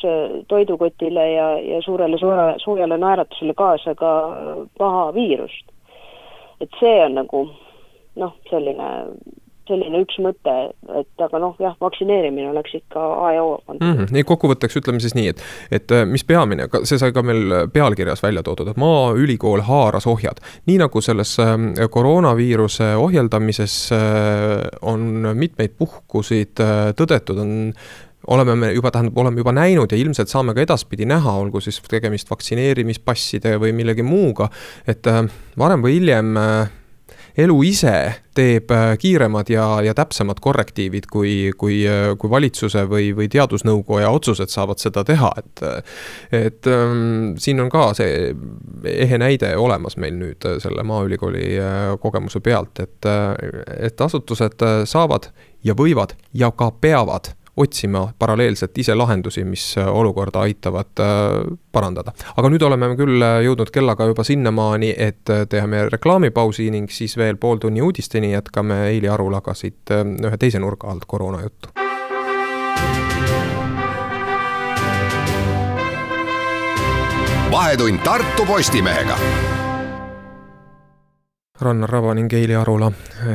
toidukotile 0.49 1.27
ja, 1.35 1.51
ja 1.61 1.83
suurele 1.85 2.17
soojale, 2.17 2.55
soojale 2.65 2.97
naeratusele 3.03 3.53
kaasa 3.59 3.93
ka 4.01 4.15
paha 4.81 5.11
viirust. 5.13 5.69
et 6.65 6.71
see 6.81 6.97
on 7.05 7.19
nagu 7.19 7.43
noh, 8.21 8.35
selline, 8.51 8.91
selline 9.69 10.01
üks 10.05 10.19
mõte, 10.23 10.55
et 11.01 11.25
aga 11.25 11.41
noh, 11.43 11.57
jah, 11.63 11.75
vaktsineerimine 11.81 12.51
oleks 12.51 12.77
ikka 12.79 13.03
A 13.27 13.33
ja 13.35 13.43
O 13.45 13.57
mm. 13.73 13.81
-hmm. 13.81 14.13
nii 14.17 14.25
kokkuvõtteks 14.29 14.79
ütleme 14.81 15.01
siis 15.01 15.17
nii, 15.19 15.29
et, 15.33 15.43
et 15.71 15.93
äh, 15.93 16.07
mis 16.07 16.25
peamine, 16.25 16.69
see 16.85 16.99
sai 17.01 17.13
ka 17.13 17.23
meil 17.23 17.69
pealkirjas 17.73 18.23
välja 18.23 18.43
toodud, 18.43 18.71
et 18.71 18.81
Maaülikool 18.81 19.65
haaras 19.67 20.07
ohjad. 20.07 20.41
nii 20.67 20.79
nagu 20.79 21.01
selles 21.01 21.37
äh, 21.41 21.59
koroonaviiruse 21.91 22.95
ohjeldamises 22.97 23.93
äh, 23.93 24.01
on 24.83 25.31
mitmeid 25.35 25.79
puhkusid 25.79 26.61
tõdetud, 26.97 27.39
on 27.39 27.73
oleme 28.27 28.55
me 28.55 28.73
juba, 28.73 28.91
tähendab, 28.91 29.19
oleme 29.19 29.43
juba 29.43 29.53
näinud 29.53 29.93
ja 29.93 29.99
ilmselt 29.99 30.33
saame 30.33 30.55
ka 30.55 30.65
edaspidi 30.65 31.07
näha, 31.09 31.37
olgu 31.45 31.61
siis 31.65 31.81
tegemist 31.89 32.31
vaktsineerimispasside 32.31 33.57
või 33.61 33.75
millegi 33.77 34.05
muuga, 34.07 34.49
et 34.89 35.07
varem 35.61 35.85
või 35.85 35.99
hiljem 35.99 36.37
äh, 36.41 36.73
elu 37.39 37.57
ise 37.67 37.95
teeb 38.35 38.71
äh, 38.75 38.95
kiiremad 38.99 39.51
ja, 39.51 39.67
ja 39.83 39.95
täpsemad 39.95 40.41
korrektiivid, 40.43 41.07
kui, 41.11 41.53
kui, 41.59 41.81
äh, 41.89 42.13
kui 42.19 42.31
valitsuse 42.31 42.85
või, 42.91 43.11
või 43.17 43.29
teadusnõukoja 43.31 44.11
otsused 44.15 44.53
saavad 44.53 44.83
seda 44.83 45.05
teha, 45.07 45.33
et. 45.39 45.65
et 46.35 46.67
ähm, 46.71 47.35
siin 47.39 47.61
on 47.63 47.71
ka 47.73 47.89
see 47.99 48.35
ehe 48.91 49.19
näide 49.19 49.55
olemas 49.59 49.97
meil 50.01 50.17
nüüd 50.19 50.47
selle 50.63 50.87
Maaülikooli 50.87 51.47
äh, 51.59 51.79
kogemuse 52.03 52.43
pealt, 52.45 52.83
et, 52.83 53.11
et 53.79 54.01
asutused 54.01 54.63
saavad 54.91 55.31
ja 55.65 55.75
võivad 55.79 56.15
ja 56.35 56.51
ka 56.55 56.71
peavad 56.81 57.35
otsima 57.57 58.09
paralleelselt 58.19 58.79
ise 58.79 58.95
lahendusi, 58.95 59.45
mis 59.45 59.79
äh, 59.79 59.89
olukorda 59.89 60.41
aitavad 60.41 61.01
äh, 61.01 61.57
parandada. 61.73 62.13
aga 62.37 62.51
nüüd 62.51 62.63
oleme 62.67 62.91
küll 62.99 63.23
äh, 63.23 63.39
jõudnud 63.47 63.71
kellaga 63.75 64.09
juba 64.11 64.25
sinnamaani, 64.27 64.95
et 64.99 65.31
teeme 65.51 65.87
reklaamipausi 65.93 66.71
ning 66.75 66.91
siis 66.91 67.17
veel 67.17 67.39
pooltunni 67.39 67.83
uudisteni 67.83 68.33
jätkame 68.33 68.87
Eili 68.91 69.09
Arulaga 69.09 69.55
siit 69.55 69.91
ühe 69.95 70.39
teise 70.39 70.59
nurga 70.59 70.91
alt 70.91 71.07
koroonajuttu. 71.07 71.75
vahetund 77.55 78.01
Tartu 78.03 78.47
Postimehega 78.47 79.15
Rannar 81.61 81.91
Raba 81.91 82.15
ning 82.19 82.33
Eili 82.35 82.57
Arula 82.59 82.91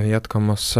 jätkamas 0.09 0.73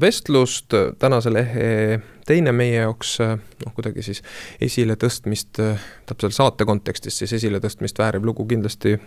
vestlust 0.00 0.74
tänase 0.98 1.32
lehe 1.32 1.98
teine 2.28 2.52
meie 2.52 2.82
jaoks 2.82 3.16
noh, 3.22 3.72
kuidagi 3.74 4.04
siis 4.06 4.22
esiletõstmist, 4.64 5.62
täpselt 6.08 6.36
saate 6.36 6.68
kontekstis 6.68 7.18
siis 7.22 7.34
esiletõstmist 7.40 7.98
vääriv 7.98 8.28
lugu 8.28 8.46
kindlasti 8.48 8.98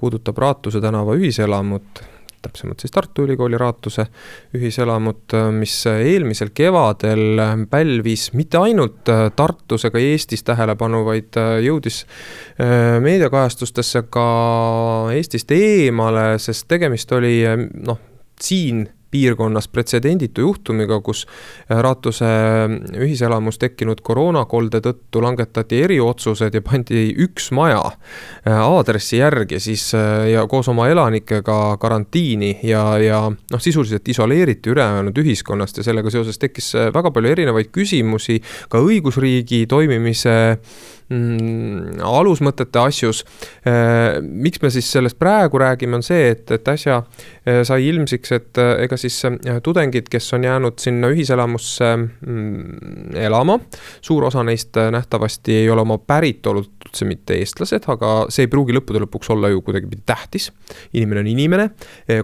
puudutab 0.00 0.38
Raatuse 0.40 0.80
tänava 0.82 1.16
ühiselamut, 1.18 2.02
täpsemalt 2.40 2.80
siis 2.80 2.92
Tartu 2.94 3.24
Ülikooli 3.26 3.58
Raatuse 3.60 4.06
ühiselamut, 4.56 5.34
mis 5.52 5.74
eelmisel 5.90 6.52
kevadel 6.56 7.42
pälvis 7.70 8.30
mitte 8.32 8.60
ainult 8.62 9.10
Tartus 9.36 9.84
ega 9.90 10.00
Eestis 10.00 10.44
tähelepanu, 10.46 11.02
vaid 11.04 11.36
jõudis 11.64 12.04
meediakajastustesse 13.04 14.06
ka 14.12 14.28
Eestist 15.16 15.52
eemale, 15.56 16.38
sest 16.40 16.68
tegemist 16.70 17.12
oli 17.18 17.42
noh, 17.84 18.00
siin 18.40 18.86
piirkonnas 19.10 19.68
pretsedenditu 19.68 20.40
juhtumiga, 20.40 21.00
kus 21.00 21.26
äh, 21.26 21.78
Raatuse 21.82 22.26
äh, 22.26 22.74
ühiselamus 23.02 23.58
tekkinud 23.58 24.02
koroonakolde 24.06 24.80
tõttu 24.84 25.22
langetati 25.24 25.82
eriotsused 25.84 26.54
ja 26.54 26.62
pandi 26.62 27.08
üks 27.26 27.50
maja 27.56 27.82
äh, 27.90 28.60
aadressi 28.60 29.20
järgi 29.20 29.60
siis 29.60 29.90
ja 30.30 30.44
koos 30.48 30.68
oma 30.70 30.86
elanikega 30.88 31.76
karantiini 31.80 32.52
ja, 32.62 32.84
ja 33.02 33.20
noh, 33.30 33.60
sisuliselt 33.60 34.08
isoleeriti 34.08 34.70
ülejäänud 34.70 35.18
ühiskonnast 35.18 35.80
ja 35.80 35.86
sellega 35.86 36.10
seoses 36.10 36.38
tekkis 36.38 36.72
väga 36.94 37.10
palju 37.10 37.34
erinevaid 37.34 37.70
küsimusi 37.74 38.38
ka 38.70 38.80
õigusriigi 38.84 39.64
toimimise 39.70 40.36
mm, 41.10 42.00
alusmõtete 42.06 42.80
asjus. 42.82 43.22
Äh, 43.66 44.20
miks 44.22 44.62
me 44.62 44.70
siis 44.72 44.88
sellest 44.92 45.18
praegu 45.20 45.60
räägime, 45.60 45.98
on 45.98 46.06
see, 46.06 46.30
et, 46.34 46.46
et 46.54 46.72
äsja 46.72 47.00
äh, 47.00 47.62
sai 47.66 47.88
ilmsiks, 47.90 48.34
et 48.36 48.60
äh, 48.60 48.72
ega 48.86 48.98
siis 49.00 49.16
tudengid, 49.62 50.08
kes 50.10 50.32
on 50.36 50.44
jäänud 50.44 50.78
sinna 50.82 51.10
ühiselamusse 51.12 51.90
mm, 51.96 53.16
elama, 53.26 53.58
suur 54.04 54.28
osa 54.28 54.44
neist 54.46 54.76
nähtavasti 54.90 55.60
ei 55.62 55.70
ole 55.70 55.84
oma 55.84 55.98
päritolult 55.98 56.80
üldse 56.90 57.06
mitte 57.06 57.36
eestlased, 57.38 57.86
aga 57.92 58.26
see 58.32 58.46
ei 58.46 58.50
pruugi 58.50 58.74
lõppude 58.74 59.04
lõpuks 59.04 59.30
olla 59.34 59.50
ju 59.52 59.62
kuidagipidi 59.62 60.02
tähtis. 60.06 60.50
inimene 60.92 61.20
on 61.20 61.30
inimene, 61.30 61.70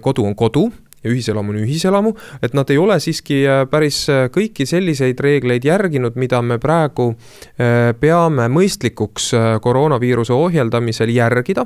kodu 0.02 0.26
on 0.26 0.34
kodu 0.34 0.66
ja 1.06 1.14
ühiselamu 1.14 1.54
on 1.54 1.62
ühiselamu, 1.62 2.12
et 2.42 2.54
nad 2.56 2.70
ei 2.70 2.78
ole 2.78 2.98
siiski 3.02 3.40
äh, 3.46 3.62
päris 3.70 4.02
äh, 4.12 4.26
kõiki 4.32 4.66
selliseid 4.68 5.20
reegleid 5.22 5.66
järginud, 5.66 6.18
mida 6.18 6.42
me 6.42 6.58
praegu 6.62 7.12
äh, 7.12 7.92
peame 8.00 8.48
mõistlikuks 8.52 9.32
koroonaviiruse 9.62 10.34
ohjeldamisel 10.34 11.10
järgida. 11.14 11.64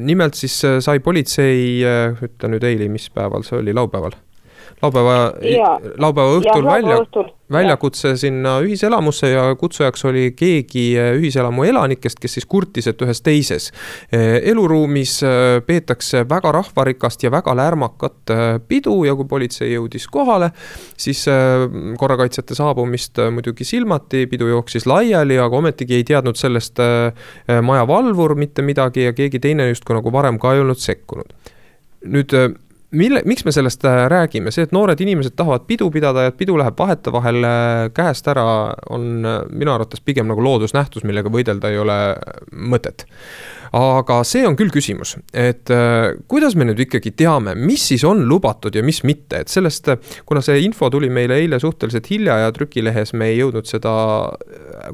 nimelt 0.00 0.34
siis 0.34 0.54
sai 0.84 1.00
politsei, 1.00 1.82
ütle 2.22 2.50
nüüd 2.52 2.64
Eili, 2.64 2.88
mis 2.92 3.08
päeval 3.14 3.46
see 3.46 3.58
oli, 3.60 3.74
laupäeval? 3.76 4.16
Laupäeva, 4.82 5.18
laupäeva 5.98 6.38
õhtul 6.38 6.64
ja, 6.64 6.70
välja 6.70 7.00
väljakutse 7.52 8.16
sinna 8.16 8.58
ühiselamusse 8.64 9.30
ja 9.32 9.44
kutsujaks 9.56 10.04
oli 10.08 10.32
keegi 10.36 10.84
eh, 10.98 11.10
ühiselamu 11.16 11.64
elanikest, 11.64 12.20
kes 12.20 12.36
siis 12.38 12.46
kurtis, 12.48 12.88
et 12.90 13.02
ühes 13.04 13.22
teises 13.24 13.70
eh, 14.12 14.38
eluruumis 14.50 15.14
eh, 15.24 15.60
peetakse 15.66 16.24
väga 16.28 16.52
rahvarikast 16.58 17.24
ja 17.24 17.32
väga 17.32 17.54
lärmakat 17.56 18.34
pidu 18.68 19.00
ja 19.06 19.16
kui 19.16 19.28
politsei 19.28 19.72
jõudis 19.72 20.06
kohale, 20.12 20.50
siis 20.98 21.24
korrakaitsjate 21.98 22.56
saabumist 22.58 23.20
muidugi 23.32 23.64
silmati, 23.64 24.26
pidu 24.30 24.48
jooksis 24.50 24.86
laiali, 24.88 25.38
aga 25.40 25.56
ometigi 25.56 25.98
ei 25.98 26.06
teadnud 26.08 26.36
sellest 26.38 26.80
maja 27.64 27.86
valvur 27.88 28.34
mitte 28.38 28.62
midagi 28.62 29.06
ja 29.08 29.14
keegi 29.16 29.40
teine 29.42 29.68
justkui 29.70 29.96
nagu 29.96 30.12
varem 30.12 30.38
ka 30.40 30.54
ei 30.54 30.62
olnud 30.64 30.80
sekkunud. 30.82 31.32
nüüd 32.08 32.34
mille, 32.90 33.22
miks 33.28 33.44
me 33.44 33.52
sellest 33.52 33.84
äh, 33.84 34.06
räägime, 34.08 34.52
see, 34.54 34.64
et 34.64 34.72
noored 34.72 35.00
inimesed 35.04 35.36
tahavad 35.36 35.66
pidu 35.68 35.90
pidada 35.92 36.24
ja 36.24 36.32
et 36.32 36.38
pidu 36.38 36.56
läheb 36.58 36.78
vahetevahel 36.78 37.44
äh, 37.44 37.84
käest 37.96 38.28
ära, 38.32 38.46
on 38.94 39.26
äh, 39.26 39.38
minu 39.52 39.74
arvates 39.74 40.00
pigem 40.04 40.28
nagu 40.30 40.44
loodusnähtus, 40.44 41.04
millega 41.08 41.32
võidelda 41.32 41.72
ei 41.72 41.80
ole 41.82 41.98
mõtet. 42.52 43.06
aga 43.76 44.22
see 44.24 44.46
on 44.48 44.54
küll 44.56 44.70
küsimus, 44.72 45.18
et 45.36 45.68
kuidas 46.32 46.54
me 46.56 46.64
nüüd 46.64 46.78
ikkagi 46.86 47.10
teame, 47.12 47.52
mis 47.52 47.82
siis 47.90 48.04
on 48.08 48.22
lubatud 48.24 48.72
ja 48.72 48.80
mis 48.82 49.02
mitte, 49.04 49.42
et 49.42 49.52
sellest, 49.52 49.90
kuna 50.24 50.40
see 50.40 50.62
info 50.64 50.88
tuli 50.88 51.10
meile 51.12 51.36
eile 51.36 51.58
suhteliselt 51.60 52.08
hilja 52.08 52.38
ja 52.46 52.54
trükilehes 52.56 53.12
me 53.12 53.28
ei 53.28 53.36
jõudnud 53.42 53.68
seda 53.68 53.92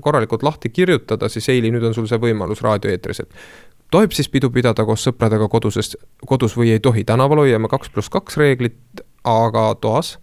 korralikult 0.02 0.42
lahti 0.42 0.72
kirjutada, 0.74 1.30
siis 1.30 1.46
Eili, 1.54 1.70
nüüd 1.70 1.86
on 1.86 1.94
sul 1.94 2.10
see 2.10 2.18
võimalus 2.18 2.64
raadioeetris, 2.66 3.22
et 3.22 3.73
tohib 3.90 4.12
siis 4.16 4.28
pidu 4.28 4.50
pidada 4.50 4.84
koos 4.84 5.04
sõpradega 5.06 5.48
koduses, 5.48 5.96
kodus 6.26 6.56
või 6.58 6.74
ei 6.74 6.80
tohi, 6.80 7.04
tänaval 7.04 7.44
hoiame 7.44 7.68
kaks 7.68 7.90
pluss 7.90 8.12
kaks 8.12 8.36
reeglit, 8.40 9.04
aga 9.24 9.74
toas? 9.80 10.18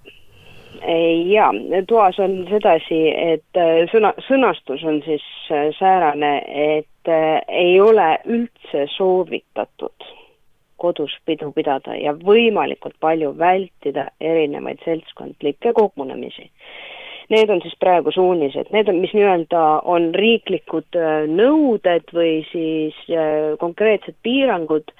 jaa, 1.31 1.51
toas 1.87 2.19
on 2.19 2.47
sedasi, 2.49 3.01
et 3.15 3.59
äh, 3.59 3.83
sõna, 3.91 4.13
sõnastus 4.25 4.83
on 4.87 5.01
siis 5.05 5.25
äh, 5.51 5.69
säärane, 5.77 6.31
et 6.77 7.09
äh, 7.11 7.41
ei 7.47 7.79
ole 7.81 8.15
üldse 8.25 8.87
soovitatud 8.95 10.09
kodus 10.81 11.13
pidu 11.25 11.51
pidada 11.53 11.93
ja 11.95 12.15
võimalikult 12.17 12.95
palju 12.99 13.35
vältida 13.37 14.07
erinevaid 14.19 14.81
seltskondlikke 14.85 15.75
kogunemisi 15.77 16.49
need 17.31 17.49
on 17.49 17.61
siis 17.63 17.75
praegu 17.79 18.11
suunised, 18.11 18.69
need 18.75 18.89
on, 18.91 18.99
mis 19.03 19.13
nii-öelda 19.15 19.63
on 19.89 20.09
riiklikud 20.17 20.97
äh, 20.99 21.23
nõuded 21.31 22.11
või 22.15 22.41
siis 22.51 22.97
äh, 23.07 23.53
konkreetsed 23.61 24.17
piirangud, 24.25 24.91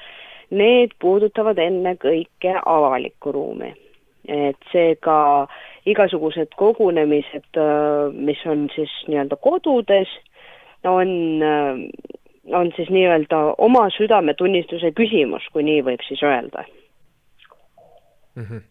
need 0.56 0.96
puudutavad 1.00 1.60
ennekõike 1.60 2.58
avalikku 2.66 3.36
ruumi. 3.36 3.74
et 4.32 4.68
seega 4.72 5.48
igasugused 5.90 6.52
kogunemised, 6.56 7.48
äh, 7.58 8.14
mis 8.14 8.44
on 8.46 8.68
siis 8.76 8.92
nii-öelda 9.10 9.36
kodudes, 9.42 10.12
on, 10.88 11.10
on 12.54 12.72
siis 12.76 12.90
nii-öelda 12.90 13.42
oma 13.58 13.88
südametunnistuse 13.98 14.94
küsimus, 14.98 15.46
kui 15.54 15.66
nii 15.66 15.82
võib 15.86 16.06
siis 16.08 16.24
öelda 16.24 16.64
mm. 18.36 18.44
-hmm 18.44 18.71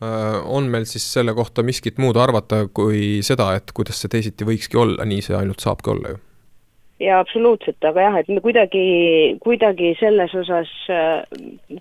on 0.00 0.68
meil 0.72 0.86
siis 0.88 1.04
selle 1.12 1.34
kohta 1.36 1.64
miskit 1.66 1.98
muud 2.00 2.16
arvata 2.16 2.62
kui 2.72 3.20
seda, 3.26 3.50
et 3.58 3.72
kuidas 3.76 4.00
see 4.00 4.12
teisiti 4.12 4.48
võikski 4.48 4.80
olla, 4.80 5.04
nii 5.04 5.24
see 5.26 5.36
ainult 5.36 5.60
saabki 5.60 5.92
olla 5.92 6.14
ju? 6.14 6.20
jaa, 7.00 7.20
absoluutselt, 7.20 7.80
aga 7.84 8.06
jah, 8.06 8.20
et 8.20 8.28
me 8.28 8.42
kuidagi, 8.44 8.84
kuidagi 9.40 9.94
selles 10.00 10.34
osas 10.36 10.70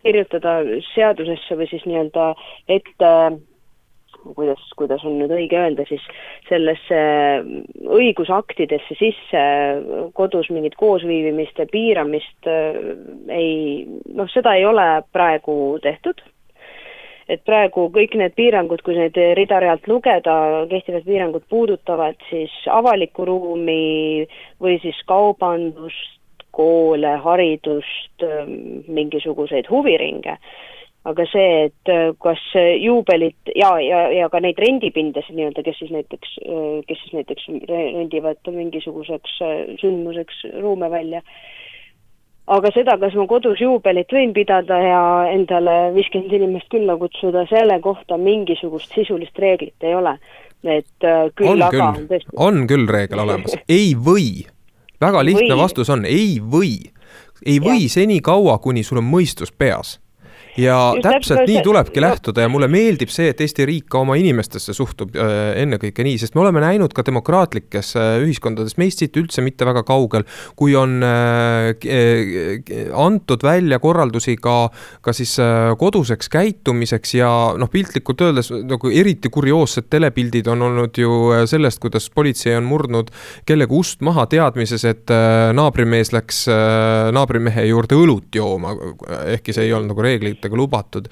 kirjutada 0.03 0.59
seadusesse 0.93 1.59
või 1.59 1.67
siis 1.71 1.85
nii-öelda 1.87 2.31
ette 2.71 3.13
kuidas, 4.35 4.63
kuidas 4.79 5.03
on 5.07 5.17
nüüd 5.19 5.31
õige 5.33 5.59
öelda 5.59 5.85
siis, 5.89 6.03
sellesse 6.49 6.99
õigusaktidesse 7.99 8.97
sisse 8.99 9.43
kodus 10.17 10.49
mingit 10.53 10.75
koosviibimist 10.79 11.59
ja 11.59 11.67
piiramist 11.71 12.49
ei, 12.49 13.85
noh, 13.87 14.29
seda 14.33 14.55
ei 14.59 14.67
ole 14.67 14.89
praegu 15.15 15.55
tehtud 15.83 16.23
et 17.29 17.43
praegu 17.45 17.87
kõik 17.93 18.15
need 18.17 18.33
piirangud, 18.37 18.81
kui 18.85 18.97
neid 18.97 19.17
rida-realt 19.37 19.85
lugeda, 19.89 20.35
kehtivad 20.71 21.05
piirangud 21.05 21.45
puudutavad 21.49 22.17
siis 22.29 22.53
avalikku 22.73 23.27
ruumi 23.29 24.25
või 24.61 24.79
siis 24.83 24.97
kaubandust, 25.09 26.17
koole, 26.55 27.13
haridust, 27.23 28.25
mingisuguseid 28.89 29.69
huviringe. 29.69 30.39
Aga 31.07 31.23
see, 31.31 31.69
et 31.69 31.91
kas 32.21 32.41
juubelit 32.81 33.53
ja, 33.55 33.69
ja, 33.79 34.01
ja 34.11 34.27
ka 34.29 34.41
neid 34.43 34.59
rendipindasid 34.59 35.37
nii-öelda, 35.37 35.63
kes 35.63 35.77
siis 35.79 35.93
näiteks, 35.95 36.33
kes 36.89 36.99
siis 37.05 37.13
näiteks 37.15 37.47
rendivad 37.69 38.51
mingisuguseks 38.51 39.37
sündmuseks 39.79 40.43
ruume 40.59 40.91
välja, 40.91 41.23
aga 42.49 42.71
seda, 42.73 42.97
kas 43.01 43.15
ma 43.17 43.25
kodus 43.29 43.61
juubelit 43.61 44.11
võin 44.13 44.33
pidada 44.33 44.77
ja 44.81 45.01
endale 45.31 45.77
viiskümmend 45.95 46.33
inimest 46.39 46.69
külla 46.73 46.97
kutsuda, 46.97 47.45
selle 47.49 47.79
kohta 47.83 48.17
mingisugust 48.17 48.93
sisulist 48.95 49.37
reeglit 49.39 49.87
ei 49.87 49.95
ole. 49.95 50.17
et 50.63 51.07
küll 51.39 51.53
on 51.53 51.61
aga 51.63 51.93
küll, 51.93 52.07
tõesti... 52.09 52.35
on 52.35 52.65
küll 52.67 52.87
reegel 52.89 53.23
olemas, 53.23 53.55
ei 53.79 53.93
või. 53.95 54.45
väga 55.01 55.23
lihtne 55.23 55.53
või. 55.53 55.61
vastus 55.61 55.89
on 55.89 56.05
ei 56.05 56.39
või. 56.41 56.91
ei 57.45 57.59
või 57.63 57.87
senikaua, 57.89 58.57
kuni 58.59 58.83
sul 58.83 58.99
on 59.03 59.07
mõistus 59.07 59.53
peas 59.55 59.99
ja 60.59 60.77
Just 60.95 61.05
täpselt 61.05 61.47
nii 61.47 61.61
tulebki 61.63 62.01
lähtuda 62.01 62.43
ja 62.45 62.49
mulle 62.51 62.67
meeldib 62.71 63.11
see, 63.13 63.29
et 63.31 63.41
Eesti 63.43 63.65
riik 63.67 63.87
ka 63.91 64.01
oma 64.03 64.17
inimestesse 64.19 64.73
suhtub 64.75 65.15
äh, 65.17 65.53
ennekõike 65.61 66.03
nii, 66.05 66.17
sest 66.21 66.35
me 66.35 66.43
oleme 66.43 66.61
näinud 66.63 66.93
ka 66.95 67.03
demokraatlikes 67.07 67.93
äh, 67.99 68.09
ühiskondades, 68.23 68.75
meist 68.81 69.03
siit 69.03 69.17
üldse 69.19 69.43
mitte 69.45 69.67
väga 69.67 69.83
kaugel, 69.87 70.25
kui 70.59 70.75
on 70.79 70.99
äh, 71.05 71.71
antud 72.99 73.45
välja 73.45 73.79
korraldusi 73.83 74.35
ka, 74.41 74.57
ka 75.05 75.13
siis 75.15 75.35
koduseks 75.79 76.31
käitumiseks 76.33 77.15
ja 77.19 77.29
noh, 77.59 77.71
piltlikult 77.71 78.21
öeldes 78.27 78.51
nagu 78.51 78.91
eriti 78.91 79.31
kurioossed 79.33 79.89
telepildid 79.89 80.49
on 80.51 80.67
olnud 80.69 80.97
ju 80.99 81.45
sellest, 81.49 81.79
kuidas 81.81 82.09
politsei 82.13 82.55
on 82.57 82.67
murdnud 82.67 83.11
kellegi 83.47 83.75
ust 83.75 84.03
maha 84.05 84.25
teadmises, 84.29 84.85
et 84.89 85.11
naabrimees 85.55 86.11
läks 86.13 86.43
naabrimehe 87.15 87.65
juurde 87.69 87.97
õlut 87.99 88.35
jooma, 88.35 88.73
ehkki 89.35 89.55
see 89.55 89.69
ei 89.69 89.73
olnud 89.75 89.93
nagu 89.93 90.05
reeglite 90.05 90.48
reeglitega 90.49 90.57
lubatud. 90.57 91.07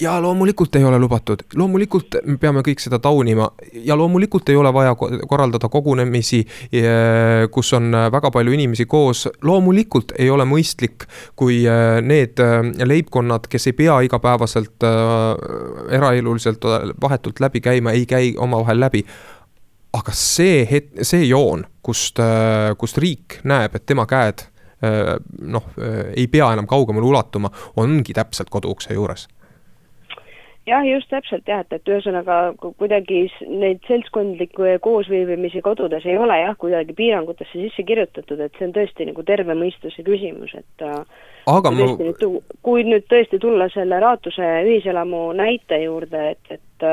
ja 0.00 0.20
loomulikult 0.22 0.76
ei 0.76 0.84
ole 0.84 0.98
lubatud, 0.98 1.40
loomulikult 1.58 2.20
me 2.24 2.36
peame 2.38 2.60
kõik 2.62 2.78
seda 2.78 3.00
taunima 3.02 3.48
ja 3.82 3.96
loomulikult 3.98 4.48
ei 4.48 4.56
ole 4.56 4.70
vaja 4.72 4.94
korraldada 4.94 5.68
kogunemisi, 5.68 6.44
eh, 6.72 7.48
kus 7.50 7.72
on 7.72 7.90
väga 7.90 8.30
palju 8.30 8.52
inimesi 8.52 8.86
koos. 8.86 9.28
loomulikult 9.42 10.12
ei 10.18 10.30
ole 10.30 10.44
mõistlik, 10.44 11.08
kui 11.34 11.64
eh, 11.66 12.00
need 12.00 12.38
eh, 12.38 12.86
leibkonnad, 12.86 13.48
kes 13.48 13.66
ei 13.66 13.72
pea 13.72 14.00
igapäevaselt 14.00 14.86
eraeluliselt 15.90 16.62
vahetult 17.00 17.40
läbi 17.40 17.60
käima, 17.60 17.90
ei 17.90 18.06
käi 18.06 18.34
omavahel 18.38 18.80
läbi 18.80 19.04
aga 19.92 20.12
see 20.12 20.62
het-, 20.70 21.02
see 21.02 21.26
joon, 21.26 21.64
kust, 21.82 22.20
kust 22.78 22.98
riik 22.98 23.40
näeb, 23.42 23.74
et 23.74 23.86
tema 23.86 24.06
käed 24.06 24.46
noh, 24.82 25.72
äh, 25.78 26.12
ei 26.16 26.28
pea 26.30 26.52
enam 26.54 26.68
kaugemale 26.70 27.06
ulatuma, 27.06 27.50
ongi 27.76 28.14
täpselt 28.14 28.50
koduukse 28.50 28.94
juures. 28.94 29.28
Jah, 30.68 30.84
just 30.84 31.08
täpselt 31.08 31.48
jah, 31.48 31.62
et, 31.64 31.72
et 31.72 31.88
ühesõnaga 31.88 32.52
kuidagi 32.60 33.22
neid 33.48 33.80
seltskondlikke 33.88 34.74
koosviibimisi 34.84 35.62
kodudes 35.64 36.04
ei 36.04 36.18
ole 36.20 36.36
jah, 36.42 36.52
kuidagi 36.60 36.92
piirangutesse 36.98 37.56
sisse 37.56 37.86
kirjutatud, 37.88 38.42
et 38.44 38.52
see 38.58 38.68
on 38.68 38.74
tõesti 38.76 39.06
nagu 39.08 39.24
terve 39.24 39.56
mõistuse 39.56 40.04
küsimus, 40.04 40.52
et 40.58 40.84
äh, 40.84 40.98
aga 41.48 41.72
ma 41.72 41.88
nüüd, 41.88 42.20
kui 42.66 42.84
nüüd 42.84 43.08
tõesti 43.08 43.40
tulla 43.40 43.70
selle 43.72 44.02
Raatuse 44.04 44.50
ühiselamu 44.66 45.30
näite 45.40 45.80
juurde, 45.86 46.34
et, 46.34 46.58
et 46.58 46.88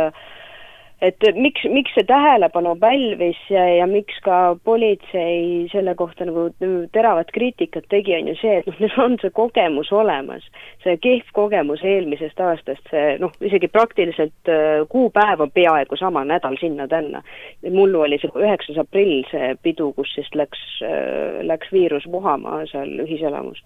et 1.04 1.26
miks, 1.36 1.66
miks 1.72 1.92
see 1.96 2.06
tähelepanu 2.08 2.76
pälvis 2.80 3.40
ja, 3.50 3.66
ja 3.78 3.88
miks 3.88 4.16
ka 4.24 4.56
politsei 4.64 5.68
selle 5.72 5.96
kohta 5.96 6.28
nagu 6.28 6.48
teravat 6.96 7.32
kriitikat 7.36 7.90
tegi, 7.92 8.16
on 8.16 8.32
ju 8.32 8.36
see, 8.40 8.56
et 8.62 8.70
noh, 8.70 8.80
neil 8.80 9.02
on 9.04 9.18
see 9.22 9.34
kogemus 9.36 9.92
olemas. 9.92 10.48
see 10.86 10.98
kehv 11.04 11.32
kogemus 11.36 11.84
eelmisest 11.84 12.40
aastast, 12.40 12.88
see 12.92 13.18
noh, 13.20 13.34
isegi 13.44 13.68
praktiliselt 13.68 14.52
äh, 14.52 14.86
kuupäev 14.90 15.44
on 15.44 15.52
peaaegu 15.52 16.00
sama, 16.00 16.24
nädal 16.26 16.58
sinna-tänna. 16.62 17.24
mullu 17.72 18.06
oli 18.08 18.20
see 18.22 18.32
üheksas 18.32 18.80
aprill, 18.80 19.24
see 19.32 19.54
pidu, 19.64 19.92
kus 20.00 20.16
siis 20.16 20.32
läks, 20.36 20.64
äh, 20.86 21.42
läks 21.44 21.72
viirus 21.76 22.08
vohama 22.12 22.64
seal 22.72 23.00
ühiselamus. 23.04 23.64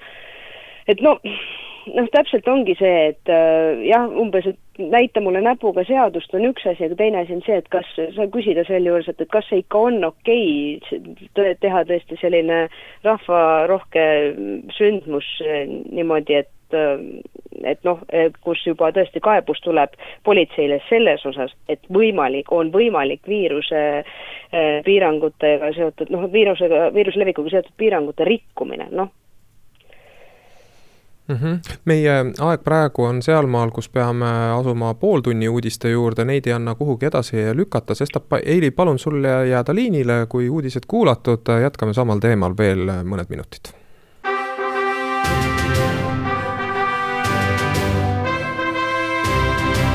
et 0.87 1.01
no 1.01 1.19
noh, 1.95 2.09
täpselt 2.13 2.47
ongi 2.47 2.75
see, 2.79 3.09
et 3.13 3.31
äh, 3.31 3.83
jah, 3.87 4.07
umbes, 4.21 4.47
et 4.49 4.59
näita 4.79 5.21
mulle 5.21 5.41
näpuga 5.43 5.83
seadust 5.87 6.33
on 6.35 6.45
üks 6.49 6.67
asi, 6.69 6.85
aga 6.87 6.97
teine 6.99 7.23
asi 7.23 7.35
on 7.35 7.43
see, 7.45 7.57
et 7.59 7.67
kas, 7.73 7.89
sa 8.15 8.27
küsida 8.31 8.63
sealjuures, 8.67 9.09
et, 9.11 9.21
et 9.21 9.31
kas 9.31 9.47
see 9.49 9.63
ikka 9.63 9.81
on 9.89 9.99
okei 10.07 10.77
okay, 10.79 11.57
teha 11.61 11.83
tõesti 11.89 12.19
selline 12.21 12.61
rahvarohke 13.07 14.05
sündmus 14.77 15.27
eh, 15.45 15.67
niimoodi, 15.67 16.41
et 16.43 16.77
eh, 16.77 17.03
et 17.65 17.81
noh, 17.83 17.99
kus 18.45 18.61
juba 18.63 18.91
tõesti 18.95 19.19
kaebus 19.23 19.59
tuleb 19.65 19.95
politseile 20.23 20.77
selles 20.87 21.25
osas, 21.27 21.51
et 21.67 21.81
võimalik, 21.91 22.51
on 22.55 22.69
võimalik 22.71 23.25
viiruse 23.27 23.81
eh, 23.99 24.79
piirangutega 24.85 25.73
seotud, 25.75 26.13
noh, 26.13 26.29
viirusega, 26.31 26.87
viiruse 26.95 27.19
levikuga 27.19 27.55
seotud 27.55 27.75
piirangute 27.81 28.27
rikkumine, 28.29 28.87
noh, 28.95 29.11
mm. 31.29 31.35
-hmm. 31.35 31.59
meie 31.85 32.25
aeg 32.39 32.63
praegu 32.63 33.03
on 33.03 33.21
sealmaal, 33.21 33.71
kus 33.71 33.89
peame 33.89 34.29
asuma 34.59 34.93
pooltunni 34.93 35.49
uudiste 35.49 35.89
juurde, 35.89 36.25
neid 36.25 36.47
ei 36.47 36.53
anna 36.53 36.75
kuhugi 36.75 37.05
edasi 37.05 37.37
lükata, 37.53 37.95
sestap 37.95 38.33
Eili, 38.45 38.71
palun 38.71 38.99
sul 38.99 39.23
jääda 39.23 39.75
liinile, 39.75 40.25
kui 40.29 40.49
uudised 40.49 40.87
kuulatud, 40.87 41.53
jätkame 41.61 41.93
samal 41.93 42.19
teemal 42.19 42.57
veel 42.57 42.85
mõned 43.03 43.29
minutid. 43.29 43.73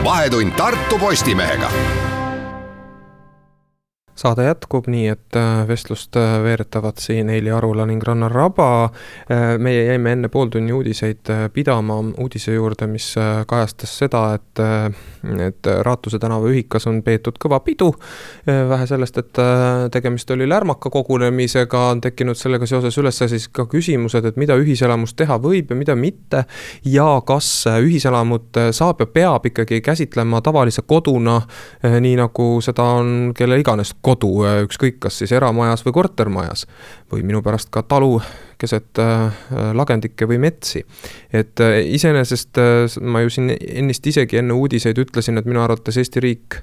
vahetund 0.04 0.52
Tartu 0.56 0.98
Postimehega 0.98 1.70
saade 4.14 4.44
jätkub 4.44 4.86
nii, 4.86 5.08
et 5.10 5.36
äh, 5.36 5.64
vestlust 5.68 6.16
äh, 6.16 6.36
veeretavad 6.42 7.00
siin 7.02 7.28
Heili 7.28 7.50
Arula 7.50 7.86
ning 7.86 8.02
Rannar 8.02 8.32
Raba. 8.32 8.84
Äh, 8.84 9.58
meie 9.58 9.84
jäime 9.84 10.12
enne 10.14 10.28
pooltunni 10.28 10.72
uudiseid 10.72 11.30
pidama 11.52 11.98
uudise 12.22 12.54
juurde, 12.54 12.86
mis 12.86 13.14
kajastas 13.46 13.98
seda, 13.98 14.22
et, 14.34 14.60
et 15.46 15.66
Raatuse 15.82 16.18
tänava 16.22 16.48
ühikas 16.50 16.86
on 16.86 17.02
peetud 17.02 17.38
kõva 17.42 17.60
pidu. 17.64 17.90
vähe 18.46 18.86
sellest, 18.86 19.18
et 19.18 19.38
tegemist 19.92 20.30
oli 20.30 20.48
lärmaka 20.48 20.90
kogunemisega, 20.90 21.80
on 21.90 22.00
tekkinud 22.00 22.36
sellega 22.36 22.66
seoses 22.66 22.98
üles 22.98 23.18
siis 23.18 23.48
ka 23.48 23.66
küsimused, 23.70 24.24
et 24.24 24.36
mida 24.36 24.56
ühiselamust 24.60 25.16
teha 25.16 25.38
võib 25.38 25.70
ja 25.70 25.76
mida 25.76 25.96
mitte. 25.96 26.44
ja 26.84 27.22
kas 27.26 27.66
ühiselamut 27.66 28.56
saab 28.70 29.00
ja 29.00 29.06
peab 29.06 29.46
ikkagi 29.46 29.80
käsitlema 29.80 30.40
tavalise 30.40 30.82
koduna, 30.86 31.40
nii 31.82 32.16
nagu 32.16 32.48
seda 32.64 32.84
on 33.00 33.32
kelle 33.36 33.58
iganes 33.60 33.94
kodu, 34.04 34.30
ükskõik 34.66 35.00
kas 35.06 35.22
siis 35.22 35.32
eramajas 35.32 35.84
või 35.86 35.96
kortermajas 35.96 36.66
või 37.12 37.24
minu 37.26 37.42
pärast 37.44 37.72
ka 37.72 37.82
talu 37.88 38.18
keset 38.58 38.98
äh, 39.02 39.44
lagendikke 39.74 40.26
või 40.28 40.38
metsi. 40.42 40.84
et 41.32 41.60
äh, 41.60 41.80
iseenesest 41.96 42.58
äh, 42.58 42.98
ma 43.02 43.22
ju 43.24 43.32
siin 43.32 43.52
ennist 43.54 44.06
isegi 44.06 44.38
enne 44.40 44.54
uudiseid 44.56 44.98
ütlesin, 45.00 45.38
et 45.38 45.48
minu 45.48 45.62
arvates 45.62 45.98
Eesti 46.00 46.22
riik 46.22 46.58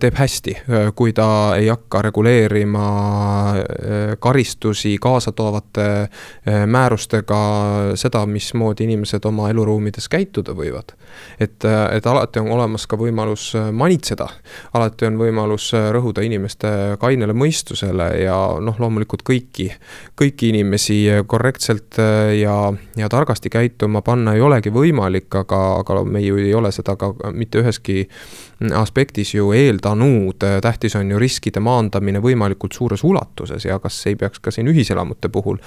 teeb 0.00 0.16
hästi, 0.18 0.54
kui 0.96 1.12
ta 1.16 1.26
ei 1.58 1.68
hakka 1.68 2.02
reguleerima 2.06 2.84
karistusi 4.22 4.96
kaasa 5.02 5.32
toovate 5.32 5.86
määrustega 6.66 7.40
seda, 7.98 8.24
mismoodi 8.26 8.86
inimesed 8.88 9.24
oma 9.28 9.50
eluruumides 9.52 10.08
käituda 10.12 10.54
võivad. 10.56 10.94
Et, 11.40 11.64
et 11.64 12.06
alati 12.06 12.42
on 12.42 12.50
olemas 12.56 12.86
ka 12.86 12.98
võimalus 13.00 13.52
manitseda, 13.72 14.28
alati 14.74 15.08
on 15.08 15.18
võimalus 15.20 15.70
rõhuda 15.74 16.24
inimeste 16.24 16.96
kainele 17.00 17.36
mõistusele 17.36 18.08
ja 18.24 18.38
noh, 18.60 18.78
loomulikult 18.80 19.24
kõiki 19.26 19.70
kõiki 20.18 20.50
inimesi 20.52 20.98
korrektselt 21.26 21.98
ja, 22.38 22.56
ja 22.96 23.08
targasti 23.08 23.50
käituma 23.50 24.02
panna 24.02 24.34
ei 24.34 24.42
olegi 24.44 24.72
võimalik, 24.74 25.30
aga, 25.34 25.60
aga 25.80 26.02
me 26.04 26.22
ju 26.22 26.38
ei 26.40 26.54
ole 26.54 26.72
seda 26.74 26.96
ka 27.00 27.12
mitte 27.32 27.62
üheski 27.62 28.04
aspektis 28.74 29.34
ju 29.34 29.50
eeldanud, 29.52 30.44
tähtis 30.62 30.94
on 30.96 31.10
ju 31.10 31.18
riskide 31.18 31.60
maandamine 31.60 32.22
võimalikult 32.22 32.76
suures 32.76 33.04
ulatuses 33.04 33.64
ja 33.66 33.78
kas 33.82 33.98
ei 34.06 34.16
peaks 34.16 34.40
ka 34.40 34.52
siin 34.54 34.68
ühiselamute 34.70 35.28
puhul 35.28 35.58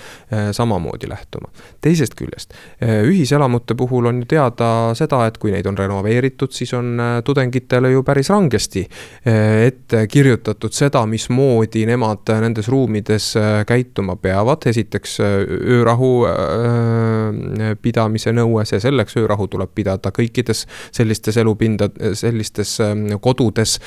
samamoodi 0.52 1.10
lähtuma. 1.10 1.52
teisest 1.82 2.16
küljest, 2.16 2.54
ühiselamute 2.82 3.76
puhul 3.76 4.06
on 4.06 4.24
ju 4.24 4.26
teada 4.26 4.94
seda, 4.98 5.26
et 5.28 5.37
kui 5.40 5.54
neid 5.54 5.68
on 5.70 5.78
renoveeritud, 5.78 6.52
siis 6.54 6.74
on 6.78 6.94
eh, 7.00 7.14
tudengitele 7.26 7.92
ju 7.92 8.04
päris 8.08 8.30
rangesti 8.34 8.86
ette 9.28 10.04
kirjutatud 10.10 10.74
seda, 10.74 11.02
mismoodi 11.10 11.84
nemad 11.88 12.30
nendes 12.42 12.68
ruumides 12.72 13.30
käituma 13.68 14.16
peavad, 14.22 14.66
esiteks 14.70 15.18
öörahu 15.22 16.12
pidamise 17.82 18.32
nõue, 18.36 18.66
see 18.68 18.80
selleks, 18.84 19.18
öörahu 19.20 19.48
tuleb 19.52 19.72
pidada 19.76 20.12
kõikides 20.16 20.66
sellistes 20.96 21.38
elupinda, 21.42 21.90
sellistes 22.18 22.78
kodudes, 23.24 23.78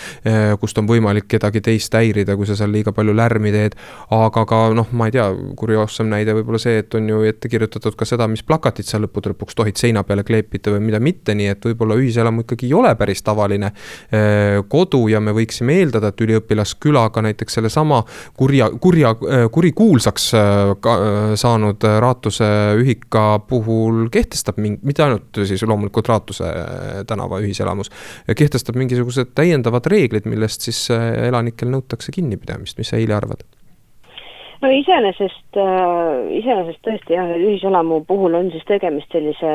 kust 0.61 0.81
on 0.81 0.89
võimalik 0.91 1.29
kedagi 1.31 1.63
teist 1.65 1.95
häirida, 1.97 2.37
kui 2.39 2.49
sa 2.49 2.57
seal 2.59 2.73
liiga 2.75 2.93
palju 2.97 3.15
lärmi 3.17 3.53
teed. 3.55 3.77
aga 4.11 4.45
ka 4.49 4.61
noh, 4.77 4.91
ma 4.93 5.09
ei 5.09 5.15
tea, 5.15 5.29
kurioossem 5.57 6.11
näide 6.11 6.35
võib-olla 6.37 6.61
see, 6.63 6.81
et 6.83 6.95
on 6.95 7.09
ju 7.09 7.23
ette 7.29 7.51
kirjutatud 7.51 7.97
ka 7.99 8.09
seda, 8.09 8.29
mis 8.31 8.43
plakatid 8.47 8.89
sa 8.89 9.01
lõppude 9.01 9.35
lõpuks 9.35 9.57
tohid 9.59 9.81
seina 9.81 10.05
peale 10.07 10.25
kleepida 10.27 10.75
või 10.75 10.85
mida 10.89 11.01
mitte, 11.03 11.35
nii 11.41 11.51
et 11.55 11.69
võib-olla 11.71 11.97
ühiselamu 12.01 12.45
ikkagi 12.45 12.69
ei 12.69 12.75
ole 12.77 12.93
päris 12.99 13.23
tavaline 13.27 13.73
kodu 14.71 15.03
ja 15.11 15.21
me 15.25 15.35
võiksime 15.37 15.79
eeldada, 15.81 16.11
et 16.13 16.25
üliõpilasküla 16.25 17.07
ka 17.15 17.25
näiteks 17.25 17.59
sellesama 17.59 18.03
kurja, 18.39 18.71
kurja, 18.81 19.15
kurikuulsaks 19.53 20.31
saanud 21.41 21.87
Raatuse 22.05 22.51
ühika 22.81 23.25
puhul 23.49 24.09
kehtestab 24.13 24.61
mingi, 24.63 24.81
mitte 24.87 25.07
ainult 25.07 25.43
siis 25.49 25.65
loomulikult 25.67 26.11
Raatuse 26.11 26.51
tänava 27.11 27.41
ühiselamus, 27.45 27.93
kehtestab 28.37 28.79
mingisugused 28.81 29.35
täiendavad 29.39 29.87
reeglid, 29.91 30.29
millest 30.31 30.69
siis 30.69 30.87
elanikel 30.91 31.73
nõutakse 31.73 32.15
kinnipidamist, 32.15 32.79
mis 32.81 32.93
sa, 32.93 33.01
Heili, 33.01 33.17
arvad? 33.17 33.47
No 34.61 34.71
iseenesest, 34.75 35.57
äh, 35.57 36.37
iseenesest 36.41 36.83
tõesti 36.85 37.17
jah, 37.17 37.33
ühiselamu 37.37 38.03
puhul 38.09 38.37
on 38.39 38.51
siis 38.53 38.67
tegemist 38.69 39.13
sellise, 39.15 39.55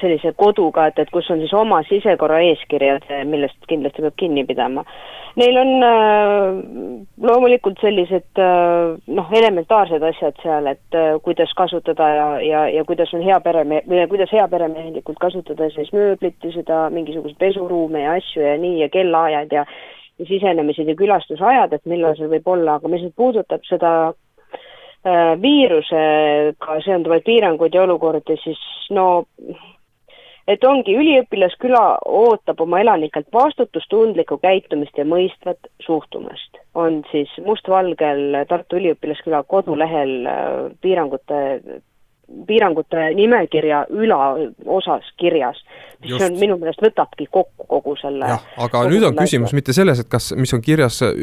sellise 0.00 0.34
koduga, 0.38 0.88
et, 0.90 0.98
et 0.98 1.12
kus 1.14 1.30
on 1.30 1.42
siis 1.42 1.54
oma 1.54 1.82
sisekorra 1.88 2.40
eeskirjad, 2.50 3.06
millest 3.30 3.58
kindlasti 3.70 4.06
peab 4.06 4.18
kinni 4.20 4.46
pidama. 4.48 4.84
Neil 5.38 5.58
on 5.60 5.84
äh, 5.86 6.96
loomulikult 7.22 7.78
sellised 7.80 8.40
äh, 8.42 8.96
noh, 9.14 9.28
elementaarsed 9.38 10.02
asjad 10.02 10.40
seal, 10.42 10.66
et 10.72 10.98
äh, 10.98 11.12
kuidas 11.22 11.52
kasutada 11.58 12.08
ja, 12.16 12.26
ja, 12.42 12.64
ja 12.74 12.84
kuidas 12.88 13.14
on 13.14 13.22
hea 13.22 13.38
pereme-, 13.44 13.84
või 13.86 14.02
kuidas 14.10 14.34
heaperemehelikult 14.34 15.22
kasutada 15.22 15.70
siis 15.76 15.92
mööblit 15.94 16.42
ja 16.42 16.52
seda 16.56 16.82
mingisuguseid 16.90 17.38
pesuruume 17.38 18.02
ja 18.02 18.18
asju 18.18 18.42
ja 18.42 18.58
nii 18.58 18.82
ja 18.82 18.90
kellaajad 18.90 19.54
ja 19.54 19.64
sisenemised 20.28 20.88
ja 20.88 20.96
külastusajad, 20.98 21.72
et 21.72 21.90
millal 21.90 22.16
see 22.18 22.30
võib 22.30 22.48
olla, 22.50 22.78
aga 22.78 22.90
mis 22.92 23.04
nüüd 23.06 23.16
puudutab 23.16 23.64
seda 23.68 23.92
äh, 24.10 25.34
viirusega 25.42 26.80
seonduvaid 26.86 27.26
piiranguid 27.26 27.74
ja 27.74 27.84
olukordi, 27.86 28.38
siis 28.44 28.62
no 28.94 29.08
et 30.50 30.64
ongi, 30.66 30.96
üliõpilasküla 30.98 31.82
ootab 32.10 32.60
oma 32.64 32.80
elanikelt 32.82 33.28
vastutustundlikku 33.32 34.40
käitumist 34.42 34.98
ja 34.98 35.04
mõistvat 35.06 35.70
suhtumist. 35.84 36.58
on 36.74 37.02
siis 37.10 37.30
mustvalgel 37.44 38.44
Tartu 38.48 38.78
Üliõpilasküla 38.78 39.42
kodulehel 39.46 40.26
äh, 40.26 40.50
piirangute 40.80 41.40
piirangute 42.46 43.10
nimekirja 43.14 43.84
ülaosas 43.90 45.06
kirjas, 45.18 45.58
mis 46.00 46.14
Just. 46.14 46.24
on 46.24 46.38
minu 46.40 46.56
meelest 46.60 46.82
võtabki 46.82 47.26
kokku 47.30 47.66
kogu 47.68 47.96
selle. 48.00 48.28
jah, 48.32 48.44
aga 48.64 48.84
nüüd 48.90 49.04
on 49.08 49.16
küsimus 49.18 49.54
mitte 49.56 49.74
selles, 49.76 50.02
et 50.02 50.10
kas, 50.10 50.30
mis 50.38 50.52
on 50.56 50.62
kirjas 50.64 51.02
äh, 51.06 51.14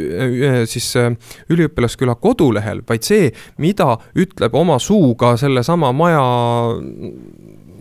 äh, 0.50 0.58
siis 0.70 0.90
äh, 1.00 1.12
üliõpilasküla 1.54 2.18
kodulehel, 2.22 2.84
vaid 2.88 3.08
see, 3.08 3.32
mida 3.64 3.96
ütleb 4.18 4.58
oma 4.58 4.80
suuga 4.84 5.36
sellesama 5.40 5.94
maja 5.96 6.24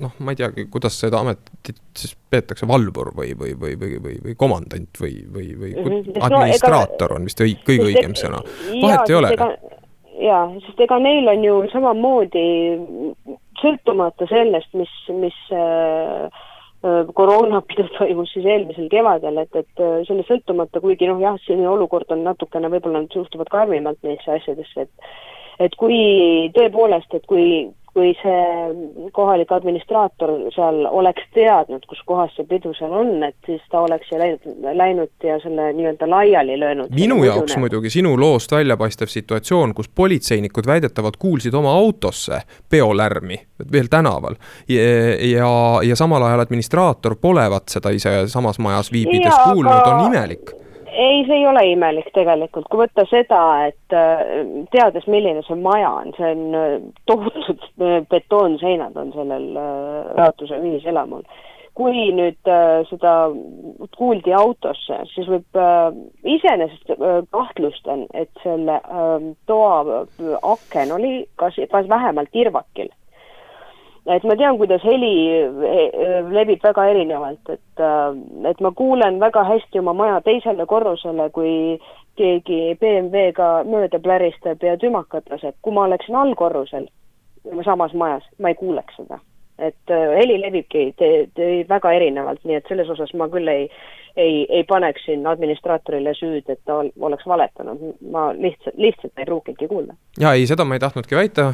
noh, 0.00 0.12
ma 0.18 0.32
ei 0.32 0.38
teagi, 0.38 0.66
kuidas 0.72 0.98
seda 1.00 1.20
ametit 1.24 1.80
siis 1.96 2.14
peetakse, 2.30 2.68
valvur 2.68 3.12
või, 3.16 3.32
või, 3.38 3.54
või, 3.58 3.76
või, 3.80 3.96
või, 4.02 4.18
või 4.24 4.36
komandant 4.38 5.00
või, 5.00 5.18
või, 5.32 5.48
või 5.58 5.72
-hmm. 5.74 6.20
administraator 6.28 7.16
on 7.16 7.26
vist 7.28 7.40
õig, 7.44 7.62
kõige 7.66 7.90
õigem 7.90 8.16
sõna, 8.18 8.42
vahet 8.82 9.10
ei 9.10 9.18
ole 9.18 9.32
jaa, 10.22 10.44
sest 10.64 10.80
ega 10.80 10.98
neil 11.02 11.28
on 11.28 11.44
ju 11.44 11.56
samamoodi 11.72 12.44
sõltumata 13.60 14.28
sellest, 14.30 14.72
mis, 14.76 14.92
mis 15.16 15.38
äh, 15.54 16.26
äh 16.86 17.14
koroonapidu 17.16 17.88
toimus 17.96 18.32
siis 18.34 18.46
eelmisel 18.46 18.90
kevadel, 18.92 19.42
et, 19.44 19.56
et 19.56 19.82
äh, 19.82 20.02
selle 20.08 20.26
sõltumata, 20.28 20.82
kuigi 20.84 21.08
noh, 21.08 21.20
jah, 21.22 21.38
selline 21.46 21.68
olukord 21.72 22.12
on 22.14 22.24
natukene, 22.26 22.70
võib-olla 22.72 23.04
nad 23.04 23.16
suhtuvad 23.16 23.50
karmimalt 23.52 24.02
neisse 24.06 24.38
asjadesse, 24.38 24.86
et 24.86 25.10
et 25.56 25.72
kui 25.80 26.50
tõepoolest, 26.52 27.14
et 27.16 27.24
kui, 27.28 27.44
kui 27.96 28.12
see 28.20 29.10
kohalik 29.16 29.52
administraator 29.56 30.32
seal 30.52 30.82
oleks 30.90 31.24
teadnud, 31.32 31.86
kus 31.88 32.02
kohas 32.04 32.34
see 32.36 32.44
pidu 32.50 32.74
seal 32.76 32.92
on, 32.92 33.14
et 33.24 33.36
siis 33.48 33.62
ta 33.72 33.80
oleks 33.86 34.10
ju 34.12 34.18
läinud, 34.20 34.66
läinud 34.76 35.24
ja 35.24 35.38
selle 35.40 35.70
nii-öelda 35.78 36.08
laiali 36.10 36.58
löönud. 36.60 36.92
minu 36.98 37.22
jaoks 37.24 37.54
udune. 37.54 37.62
muidugi 37.64 37.94
sinu 37.94 38.12
loost 38.20 38.52
väljapaistev 38.52 39.08
situatsioon, 39.12 39.72
kus 39.74 39.88
politseinikud 39.88 40.68
väidetavalt 40.68 41.16
kuulsid 41.16 41.56
oma 41.56 41.72
autosse 41.72 42.42
peolärmi 42.70 43.40
veel 43.72 43.88
tänaval 43.88 44.36
ja, 44.68 44.84
ja, 45.30 45.50
ja 45.88 45.96
samal 45.96 46.28
ajal 46.28 46.44
administraator 46.44 47.16
polevat 47.20 47.72
seda 47.72 47.96
ise 47.96 48.26
samas 48.28 48.60
majas 48.60 48.92
viibides 48.92 49.32
ja, 49.32 49.52
kuulnud 49.52 49.92
on 49.94 50.06
imelik 50.10 50.52
ei, 50.96 51.24
see 51.26 51.36
ei 51.40 51.46
ole 51.46 51.62
imelik 51.72 52.08
tegelikult, 52.14 52.68
kui 52.70 52.84
võtta 52.84 53.04
seda, 53.10 53.40
et 53.68 53.96
äh, 53.96 54.22
teades, 54.72 55.06
milline 55.10 55.42
see 55.46 55.58
maja 55.60 55.90
on, 56.02 56.14
see 56.16 56.30
on 56.32 56.56
äh, 56.56 56.76
tohutud 57.10 57.66
äh, 57.80 57.98
betoonseinad 58.10 58.96
on 59.00 59.12
sellel 59.16 59.50
jaotuse 59.56 60.62
ühiselamul. 60.62 61.26
kui 61.76 62.06
nüüd 62.16 62.48
seda 62.88 63.10
kuuldi 63.98 64.32
autosse, 64.32 64.96
siis 65.10 65.26
võib 65.28 65.58
iseenesest 66.24 66.94
kahtlustan, 67.36 68.06
et 68.16 68.30
selle 68.40 68.78
toa 69.44 70.06
aken 70.54 70.94
oli 70.96 71.10
kas, 71.36 71.58
kas 71.68 71.90
vähemalt 71.92 72.32
tirvakil 72.32 72.88
et 74.06 74.24
ma 74.24 74.36
tean, 74.38 74.58
kuidas 74.58 74.84
heli 74.86 75.12
levib 76.30 76.62
väga 76.62 76.86
erinevalt, 76.92 77.50
et, 77.50 77.82
äh, 77.82 78.18
et 78.50 78.60
ma 78.60 78.72
kuulen 78.76 79.20
väga 79.20 79.44
hästi 79.48 79.82
oma 79.82 79.94
maja 79.96 80.20
teisele 80.26 80.66
korrusele, 80.66 81.28
kui 81.34 81.78
keegi 82.16 82.76
BMW-ga 82.80 83.50
mööda 83.68 84.00
pläristab 84.02 84.62
ja 84.62 84.76
tümakat 84.80 85.30
laseb. 85.30 85.54
kui 85.62 85.72
ma 85.72 85.84
oleksin 85.88 86.16
allkorrusel, 86.16 86.86
samas 87.64 87.94
majas, 87.94 88.24
ma 88.38 88.52
ei 88.52 88.54
kuuleks 88.54 88.96
seda. 88.96 89.18
Et 89.58 89.90
äh, 89.90 90.08
heli 90.18 90.40
levibki 90.40 90.90
te, 90.98 91.28
te, 91.34 91.52
väga 91.68 91.92
erinevalt, 91.96 92.42
nii 92.44 92.58
et 92.58 92.66
selles 92.68 92.90
osas 92.92 93.12
ma 93.16 93.28
küll 93.32 93.48
ei, 93.48 93.64
ei, 94.16 94.42
ei 94.52 94.64
paneks 94.68 95.06
siin 95.08 95.24
administraatorile 95.28 96.12
süüd, 96.16 96.44
et 96.52 96.60
ta 96.68 96.82
oleks 96.84 97.24
valetanud, 97.28 97.80
ma 98.12 98.26
lihtsalt, 98.36 98.76
lihtsalt 98.80 99.16
ei 99.16 99.28
pruukinudki 99.28 99.68
kuulda. 99.70 99.96
ja 100.20 100.34
ei, 100.36 100.44
seda 100.48 100.66
ma 100.68 100.76
ei 100.76 100.82
tahtnudki 100.84 101.16
väita 101.16 101.48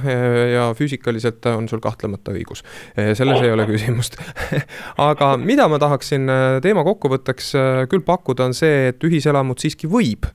ja 0.51 0.67
füüsikaliselt 0.79 1.47
on 1.53 1.71
sul 1.71 1.83
kahtlemata 1.85 2.35
õigus, 2.35 2.65
selles 2.99 3.43
ei 3.43 3.55
ole 3.55 3.69
küsimust. 3.71 4.19
Aga 5.11 5.37
mida 5.38 5.69
ma 5.71 5.79
tahaksin 5.83 6.27
äh, 6.27 6.59
teema 6.65 6.83
kokkuvõtteks 6.87 7.55
äh, 7.55 7.81
küll 7.93 8.03
pakkuda, 8.07 8.51
on 8.51 8.59
see, 8.59 8.91
et 8.91 9.07
ühiselamut 9.07 9.62
siiski 9.62 9.91
võib 9.91 10.27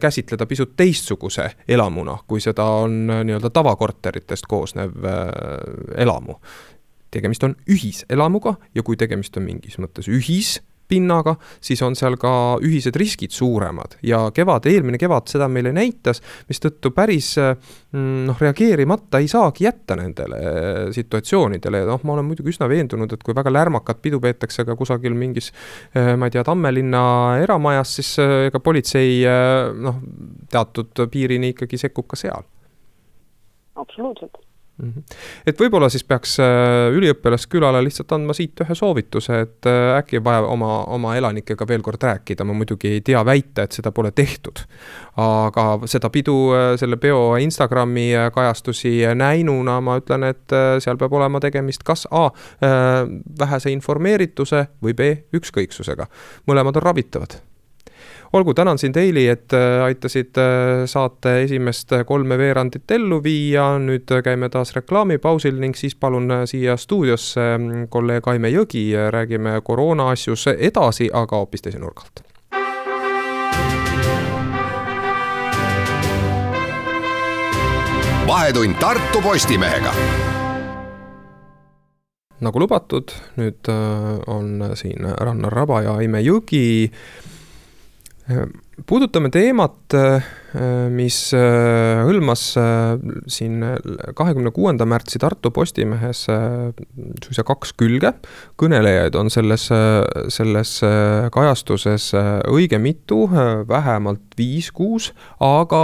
käsitleda 0.00 0.46
pisut 0.48 0.70
teistsuguse 0.80 1.44
elamuna, 1.68 2.14
kui 2.26 2.40
seda 2.40 2.64
on 2.86 3.02
nii-öelda 3.04 3.50
tavakorteritest 3.52 4.48
koosnev 4.48 5.04
elamu 6.00 6.38
tegemist 7.10 7.44
on 7.46 7.56
ühiselamuga 7.70 8.56
ja 8.74 8.84
kui 8.86 8.98
tegemist 9.00 9.36
on 9.40 9.46
mingis 9.48 9.78
mõttes 9.80 10.10
ühis 10.12 10.58
pinnaga, 10.88 11.34
siis 11.60 11.82
on 11.84 11.96
seal 11.98 12.16
ka 12.20 12.30
ühised 12.64 12.96
riskid 12.98 13.32
suuremad 13.34 13.98
ja 14.06 14.22
kevad, 14.34 14.66
eelmine 14.70 15.00
kevad 15.00 15.28
seda 15.30 15.48
meile 15.52 15.72
näitas, 15.76 16.22
mistõttu 16.48 16.92
päris 16.96 17.34
mm, 17.38 18.24
noh, 18.30 18.40
reageerimata 18.40 19.20
ei 19.22 19.28
saagi 19.30 19.68
jätta 19.68 19.98
nendele 20.00 20.40
situatsioonidele 20.96 21.84
ja 21.84 21.90
noh, 21.90 22.04
ma 22.08 22.16
olen 22.16 22.28
muidugi 22.30 22.54
üsna 22.54 22.70
veendunud, 22.70 23.12
et 23.12 23.24
kui 23.24 23.36
väga 23.36 23.52
lärmakat 23.52 24.02
pidu 24.04 24.20
peetakse 24.24 24.64
ka 24.68 24.76
kusagil 24.78 25.16
mingis 25.18 25.52
eh, 25.92 26.14
ma 26.16 26.28
ei 26.28 26.36
tea, 26.36 26.44
Tammelinna 26.48 27.02
eramajas, 27.44 27.98
siis 28.00 28.14
ega 28.48 28.60
politsei 28.64 29.20
noh, 29.84 30.00
teatud 30.50 31.06
piirini 31.12 31.52
ikkagi 31.52 31.80
sekkub 31.84 32.08
ka 32.08 32.16
seal. 32.16 32.48
absoluutselt. 33.76 34.40
Et 35.46 35.58
võib-olla 35.58 35.88
siis 35.90 36.04
peaks 36.06 36.36
äh, 36.42 36.88
üliõpilaskülale 36.94 37.80
lihtsalt 37.82 38.12
andma 38.14 38.34
siit 38.36 38.60
ühe 38.62 38.76
soovituse, 38.78 39.40
et 39.46 39.68
äh, 39.68 39.96
äkki 39.98 40.20
vaja 40.24 40.44
oma, 40.46 40.84
oma 40.94 41.16
elanikega 41.18 41.66
veel 41.68 41.82
kord 41.82 42.02
rääkida, 42.06 42.46
ma 42.46 42.54
muidugi 42.54 42.92
ei 42.98 43.02
tea 43.04 43.24
väita, 43.26 43.66
et 43.66 43.78
seda 43.78 43.92
pole 43.94 44.12
tehtud. 44.14 44.62
aga 45.18 45.64
seda 45.90 46.10
pidu, 46.14 46.36
äh, 46.54 46.68
selle 46.78 46.96
peo 46.96 47.36
Instagrami 47.42 48.12
kajastusi 48.34 49.00
näinuna 49.18 49.80
ma 49.80 49.98
ütlen, 49.98 50.28
et 50.30 50.56
seal 50.82 50.98
peab 51.00 51.18
olema 51.18 51.40
tegemist 51.42 51.82
kas 51.82 52.06
A 52.10 52.28
vähese 53.38 53.70
informeerituse 53.74 54.66
või 54.82 54.94
B 54.94 55.12
ükskõiksusega. 55.34 56.06
mõlemad 56.46 56.76
on 56.76 56.82
ravitavad 56.82 57.40
olgu, 58.32 58.54
tänan 58.54 58.78
sind, 58.78 58.96
Heili, 58.96 59.28
et 59.28 59.52
äh, 59.52 59.84
aitasid 59.84 60.36
äh, 60.36 60.86
saate 60.86 61.42
esimest 61.42 61.92
kolme 62.06 62.38
veerandit 62.38 62.90
ellu 62.90 63.22
viia, 63.24 63.70
nüüd 63.80 64.10
käime 64.24 64.50
taas 64.52 64.74
reklaamipausil 64.76 65.56
ning 65.60 65.76
siis 65.76 65.96
palun 65.96 66.30
äh, 66.30 66.44
siia 66.44 66.76
stuudiosse 66.76 67.46
mm, 67.58 67.86
kolleeg 67.88 68.28
Aime 68.28 68.52
Jõgi, 68.52 68.90
räägime 69.10 69.60
koroona 69.64 70.10
asjus 70.12 70.48
edasi, 70.56 71.08
aga 71.12 71.40
hoopis 71.40 71.64
teise 71.64 71.80
nurga 71.80 72.04
alt. 72.04 72.24
vahetund 78.28 78.76
Tartu 78.76 79.22
Postimehega. 79.24 79.92
Nagu 82.44 82.60
lubatud, 82.60 83.10
nüüd 83.40 83.70
on 84.26 84.60
siin 84.76 85.08
Rannar 85.16 85.56
Raba 85.56 85.80
ja 85.82 85.96
Aime 85.98 86.20
Jõgi 86.22 86.92
puudutame 88.86 89.30
teemat, 89.32 89.94
mis 90.94 91.16
äh, 91.36 92.00
hõlmas 92.06 92.42
äh, 92.56 92.94
siin 93.28 93.60
kahekümne 94.16 94.52
kuuenda 94.54 94.86
märtsi 94.88 95.20
Tartu 95.20 95.50
Postimehes 95.52 96.22
äh, 96.32 96.70
suisa 97.24 97.44
kaks 97.44 97.74
külge. 97.78 98.14
kõnelejaid 98.58 99.16
on 99.18 99.28
selles, 99.30 99.68
selles 100.32 100.72
kajastuses 101.34 102.08
õige 102.48 102.78
mitu, 102.82 103.26
vähemalt 103.68 104.34
viis-kuus, 104.38 105.12
aga 105.42 105.82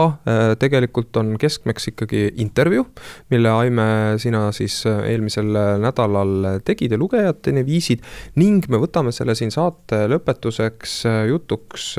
tegelikult 0.59 1.17
on 1.21 1.35
keskmeks 1.39 1.91
ikkagi 1.93 2.25
intervjuu, 2.43 2.87
mille 3.31 3.53
Aime, 3.55 3.87
sina 4.23 4.49
siis 4.57 4.81
eelmisel 4.87 5.53
nädalal 5.83 6.63
tegid 6.67 6.97
ja 6.97 6.99
lugejateni 6.99 7.65
viisid 7.67 8.03
ning 8.41 8.67
me 8.73 8.81
võtame 8.83 9.15
selle 9.15 9.37
siin 9.39 9.55
saate 9.55 10.05
lõpetuseks 10.11 11.03
jutuks 11.31 11.93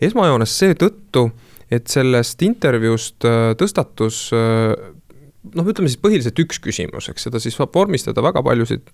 esmajoones 0.00 0.54
seetõttu, 0.58 1.28
et 1.70 1.88
sellest 1.90 2.42
intervjuust 2.46 3.26
äh, 3.28 3.52
tõstatus 3.60 4.28
äh, 4.32 4.72
noh, 5.54 5.66
ütleme 5.70 5.88
siis 5.90 6.00
põhiliselt 6.02 6.38
üks 6.42 6.58
küsimus, 6.62 7.06
eks 7.12 7.28
seda 7.28 7.38
siis 7.42 7.54
saab 7.56 7.70
vormistada 7.74 8.22
väga 8.24 8.42
paljusid, 8.44 8.88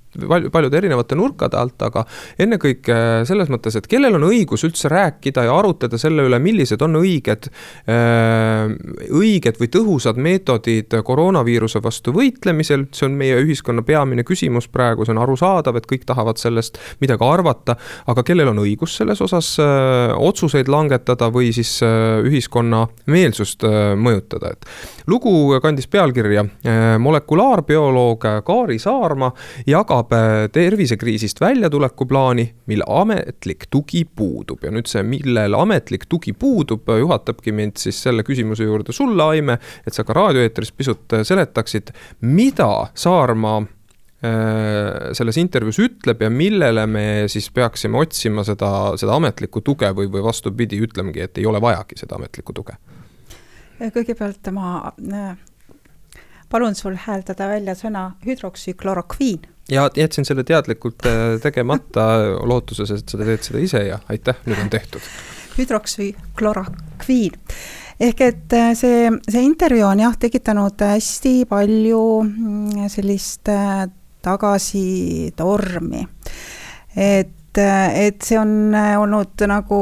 paljude 0.52 0.76
erinevate 0.76 1.16
nurkade 1.16 1.56
alt, 1.56 1.80
aga 1.86 2.04
ennekõike 2.40 2.96
selles 3.28 3.48
mõttes, 3.52 3.78
et 3.78 3.88
kellel 3.90 4.18
on 4.18 4.26
õigus 4.28 4.66
üldse 4.68 4.90
rääkida 4.92 5.46
ja 5.46 5.54
arutleda 5.56 5.98
selle 6.00 6.26
üle, 6.28 6.38
millised 6.44 6.82
on 6.84 6.98
õiged, 7.00 7.48
äh, 7.88 8.74
õiged 9.08 9.60
või 9.60 9.70
tõhusad 9.72 10.20
meetodid 10.20 10.98
koroonaviiruse 11.04 11.80
vastu 11.84 12.12
võitlemisel, 12.14 12.86
see 12.92 13.08
on 13.08 13.16
meie 13.18 13.40
ühiskonna 13.40 13.84
peamine 13.86 14.26
küsimus 14.28 14.68
praegu, 14.68 15.08
see 15.08 15.16
on 15.16 15.22
arusaadav, 15.24 15.80
et 15.80 15.88
kõik 15.90 16.04
tahavad 16.08 16.40
sellest 16.40 16.78
midagi 17.00 17.24
arvata, 17.24 17.78
aga 18.12 18.26
kellel 18.26 18.52
on 18.52 18.62
õigus 18.66 18.98
selles 19.00 19.24
osas 19.24 19.54
äh, 19.64 20.12
otsuseid 20.12 20.68
langetada 20.68 21.32
või 21.32 21.54
siis 21.56 21.78
äh, 21.82 22.20
ühiskonna 22.24 22.84
meelsust 23.10 23.64
mõjutada, 23.64 24.52
et 24.54 25.08
lugu 25.08 25.32
kandis 25.62 25.88
pealkirja 25.90 26.33
Äh, 26.40 26.98
molekulaarbioloog 26.98 28.24
Kaari 28.44 28.78
Saarma 28.78 29.30
jagab 29.66 30.12
äh, 30.12 30.48
tervisekriisist 30.52 31.40
väljatuleku 31.40 32.06
plaani, 32.06 32.46
mille 32.66 32.84
ametlik 32.88 33.68
tugi 33.70 34.04
puudub 34.04 34.64
ja 34.64 34.72
nüüd 34.74 34.88
see, 34.90 35.04
millel 35.06 35.54
ametlik 35.58 36.08
tugi 36.10 36.32
puudub, 36.32 36.88
juhatabki 36.98 37.52
mind 37.52 37.78
siis 37.80 38.02
selle 38.06 38.24
küsimuse 38.26 38.66
juurde 38.66 38.92
sulle, 38.92 39.22
Aime, 39.24 39.58
et 39.86 39.94
sa 39.94 40.04
ka 40.04 40.16
raadioeetris 40.16 40.72
pisut 40.72 41.16
äh, 41.16 41.24
seletaksid, 41.26 41.94
mida 42.20 42.90
Saarma 42.94 43.62
selles 44.24 45.36
intervjuus 45.36 45.76
ütleb 45.84 46.22
ja 46.24 46.30
millele 46.32 46.86
me 46.88 47.02
siis 47.28 47.50
peaksime 47.52 47.98
otsima 48.00 48.40
seda, 48.48 48.70
seda 48.96 49.18
ametlikku 49.18 49.60
tuge 49.60 49.90
või, 49.92 50.08
või 50.08 50.22
vastupidi, 50.24 50.78
ütlemegi, 50.80 51.26
et 51.26 51.42
ei 51.42 51.44
ole 51.44 51.60
vajagi 51.60 51.98
seda 52.00 52.16
ametlikku 52.16 52.56
tuge? 52.56 52.78
kõigepealt 53.92 54.48
ma 54.54 54.78
palun 56.50 56.74
sul 56.74 56.96
hääldada 56.98 57.48
välja 57.48 57.74
sõna 57.78 58.10
hüdroksüklorokviin. 58.26 59.46
ja 59.70 59.90
jätsin 59.96 60.24
selle 60.24 60.44
teadlikult 60.44 61.06
äh, 61.06 61.40
tegemata 61.42 62.08
lootuses, 62.50 62.90
et 62.90 63.08
sa 63.08 63.18
teed 63.18 63.46
seda 63.46 63.62
ise 63.62 63.84
ja 63.88 63.98
aitäh, 64.08 64.36
nüüd 64.46 64.60
on 64.62 64.70
tehtud. 64.70 65.00
hüdroksüklorokviin 65.58 67.40
ehk 68.00 68.20
et 68.20 68.52
äh, 68.52 68.72
see, 68.78 69.10
see 69.28 69.44
intervjuu 69.44 69.86
on 69.88 70.02
jah, 70.06 70.16
tekitanud 70.18 70.86
hästi 70.88 71.44
palju 71.50 72.02
mm, 72.24 72.88
sellist 72.92 73.48
äh, 73.52 73.86
tagasitormi. 74.24 76.06
et, 76.96 77.58
et 77.58 78.22
see 78.22 78.38
on 78.40 78.74
olnud 78.74 79.44
nagu 79.50 79.80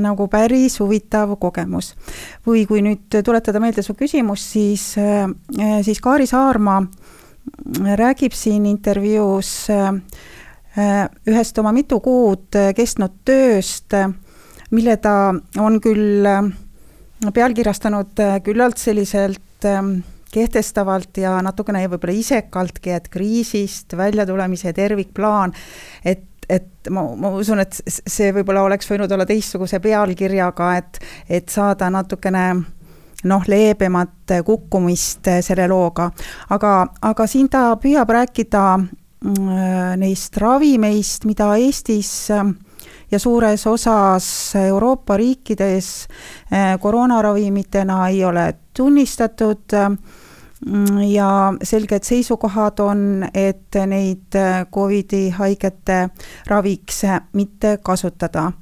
nagu 0.00 0.28
päris 0.28 0.78
huvitav 0.80 1.36
kogemus. 1.40 1.94
või 2.46 2.66
kui 2.66 2.82
nüüd 2.82 3.22
tuletada 3.24 3.60
meelde 3.60 3.82
su 3.82 3.94
küsimust, 3.94 4.52
siis, 4.52 4.94
äh, 4.98 5.28
siis 5.82 6.00
Kaari 6.00 6.26
Saarma 6.26 6.82
räägib 7.98 8.32
siin 8.32 8.66
intervjuus 8.66 9.70
äh, 9.70 11.08
ühest 11.26 11.58
oma 11.58 11.72
mitu 11.72 12.00
kuud 12.00 12.56
kestnud 12.76 13.20
tööst, 13.24 13.92
mille 14.70 14.96
ta 14.96 15.34
on 15.60 15.80
küll 15.80 16.24
pealkirjastanud 17.34 18.22
küllalt 18.42 18.78
selliselt 18.80 19.68
kehtestavalt 20.32 21.20
ja 21.20 21.36
natukene 21.44 21.84
võib-olla 21.92 22.16
isekaltki, 22.16 22.94
et 22.96 23.08
kriisist 23.12 23.96
väljatulemise 23.98 24.72
tervikplaan, 24.76 25.52
et 26.04 26.24
et 26.52 26.90
ma, 26.90 27.04
ma 27.16 27.32
usun, 27.38 27.62
et 27.62 27.78
see 27.88 28.32
võib-olla 28.34 28.66
oleks 28.66 28.90
võinud 28.90 29.12
olla 29.12 29.26
teistsuguse 29.28 29.80
pealkirjaga, 29.82 30.70
et, 30.80 31.00
et 31.28 31.48
saada 31.52 31.88
natukene 31.92 32.46
noh, 33.30 33.46
leebemat 33.48 34.34
kukkumist 34.44 35.30
selle 35.46 35.68
looga. 35.70 36.10
aga, 36.50 36.72
aga 37.12 37.26
siin 37.30 37.48
ta 37.52 37.70
püüab 37.80 38.10
rääkida 38.10 38.64
mm, 38.76 39.96
neist 40.02 40.36
ravimeist, 40.42 41.24
mida 41.30 41.52
Eestis 41.56 42.12
ja 43.12 43.18
suures 43.22 43.66
osas 43.66 44.26
Euroopa 44.58 45.16
riikides 45.20 45.92
eh, 46.50 46.74
koroonaravimitena 46.80 48.08
ei 48.08 48.24
ole 48.24 48.50
tunnistatud 48.74 49.78
Mm, 49.78 49.98
ja 51.08 51.54
selged 51.62 52.04
seisukohad 52.06 52.78
on, 52.80 53.24
et 53.34 53.74
neid 53.86 54.36
äh, 54.38 54.66
Covidi 54.74 55.30
haigete 55.34 56.08
raviks 56.46 57.02
mitte 57.32 57.78
kasutada. 57.82 58.52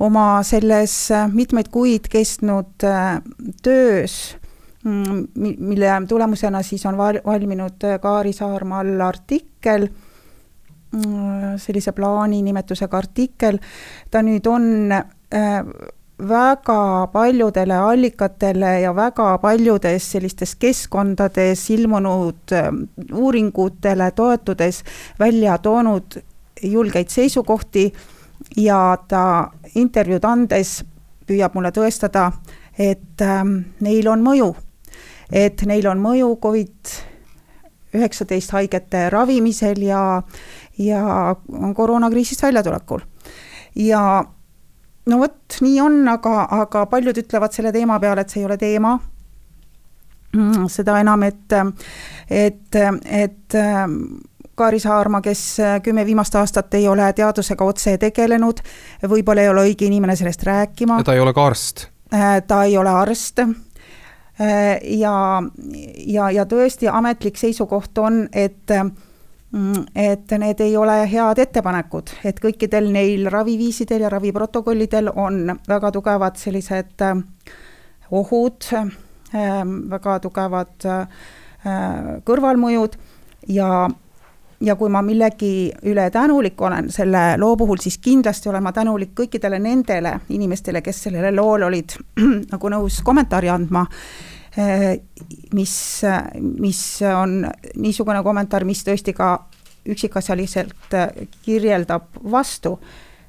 oma 0.00 0.42
selles 0.42 1.10
äh, 1.10 1.28
mitmeid 1.32 1.68
kuid 1.72 2.08
kestnud 2.10 2.84
äh, 2.84 3.22
töös, 3.62 4.36
mm, 4.84 5.26
mille 5.58 6.02
tulemusena 6.08 6.62
siis 6.62 6.86
on 6.86 6.96
valminud 6.96 7.88
Kaari 8.02 8.32
Saarmal 8.32 9.00
artikkel, 9.00 9.88
mm, 10.92 11.56
sellise 11.56 11.92
plaani 11.92 12.42
nimetusega 12.42 12.98
artikkel, 12.98 13.58
ta 14.10 14.22
nüüd 14.22 14.46
on 14.46 14.92
väga 16.18 17.08
paljudele 17.12 17.74
allikatele 17.74 18.80
ja 18.80 18.92
väga 18.96 19.38
paljudes 19.38 20.10
sellistes 20.12 20.54
keskkondades 20.56 21.70
ilmunud 21.70 22.52
ähm, 22.52 22.82
uuringutele 23.14 24.10
toetudes 24.10 24.82
välja 25.18 25.58
toonud 25.58 26.18
julgeid 26.62 27.08
seisukohti 27.08 27.92
ja 28.56 28.98
ta 29.08 29.50
intervjuud 29.74 30.24
andes 30.24 30.82
püüab 31.28 31.54
mulle 31.54 31.70
tõestada, 31.74 32.32
et 32.78 33.22
ähm, 33.22 33.60
neil 33.84 34.08
on 34.08 34.24
mõju, 34.24 34.48
et 35.30 35.62
neil 35.68 35.86
on 35.86 36.00
mõju 36.02 36.32
Covid 36.42 36.94
üheksateist 37.94 38.50
haigete 38.56 39.08
ravimisel 39.10 39.82
ja, 39.86 40.22
ja 40.78 41.36
koroonakriisist 41.76 42.42
väljatulekul. 42.42 43.00
ja 43.74 44.24
no 45.08 45.18
vot, 45.22 45.58
nii 45.64 45.78
on, 45.80 46.00
aga, 46.12 46.46
aga 46.62 46.86
paljud 46.90 47.20
ütlevad 47.22 47.54
selle 47.56 47.72
teema 47.74 47.98
peale, 48.02 48.24
et 48.24 48.32
see 48.34 48.42
ei 48.42 48.48
ole 48.48 48.58
teema. 48.60 48.98
Mm, 50.36 50.66
seda 50.68 50.98
enam, 51.00 51.22
et, 51.24 51.54
et, 52.28 52.76
et 52.76 53.56
Kaari 54.58 54.80
Saarma, 54.82 55.22
kes 55.24 55.44
kümme 55.82 56.04
viimast 56.04 56.34
aastat 56.36 56.74
ei 56.76 56.84
ole 56.88 57.06
teadusega 57.16 57.64
otse 57.64 57.94
tegelenud, 58.02 58.60
võib-olla 59.08 59.46
ei 59.46 59.48
ole 59.48 59.64
õige 59.70 59.88
inimene 59.88 60.16
sellest 60.20 60.44
rääkima. 60.44 61.00
ta 61.04 61.16
ei 61.16 61.24
ole 61.24 61.32
ka 61.32 61.46
arst? 61.48 61.86
Äh, 62.12 62.42
ta 62.46 62.62
ei 62.68 62.76
ole 62.76 62.92
arst 62.92 63.40
ja, 64.82 65.42
ja, 66.06 66.30
ja 66.30 66.44
tõesti 66.46 66.88
ametlik 66.92 67.36
seisukoht 67.36 67.98
on, 67.98 68.26
et 68.32 68.70
et 69.94 70.32
need 70.38 70.60
ei 70.60 70.76
ole 70.76 70.96
head 71.08 71.38
ettepanekud, 71.40 72.10
et 72.28 72.40
kõikidel 72.40 72.90
neil 72.92 73.30
raviviisidel 73.32 74.04
ja 74.04 74.10
raviprotokollidel 74.12 75.08
on 75.14 75.54
väga 75.68 75.92
tugevad 75.94 76.36
sellised 76.36 77.04
ohud, 78.10 78.68
väga 79.94 80.18
tugevad 80.24 80.88
kõrvalmõjud 82.28 83.00
ja 83.48 83.88
ja 84.60 84.74
kui 84.76 84.90
ma 84.90 85.02
millegi 85.06 85.70
üle 85.86 86.08
tänulik 86.10 86.60
olen 86.60 86.90
selle 86.90 87.36
loo 87.38 87.56
puhul, 87.56 87.78
siis 87.80 87.98
kindlasti 88.02 88.48
olen 88.50 88.62
ma 88.62 88.72
tänulik 88.74 89.12
kõikidele 89.20 89.60
nendele 89.62 90.16
inimestele, 90.34 90.82
kes 90.82 91.04
sellele 91.06 91.30
loole 91.34 91.68
olid 91.68 91.94
nagu 92.52 92.72
nõus 92.74 93.00
kommentaari 93.06 93.52
andma. 93.54 93.86
Eh, 94.58 95.00
mis, 95.54 95.74
mis 96.58 96.80
on 97.14 97.44
niisugune 97.78 98.22
kommentaar, 98.26 98.64
mis 98.66 98.82
tõesti 98.86 99.14
ka 99.14 99.36
üksikasjaliselt 99.88 100.96
kirjeldab 101.44 102.18
vastu, 102.32 102.78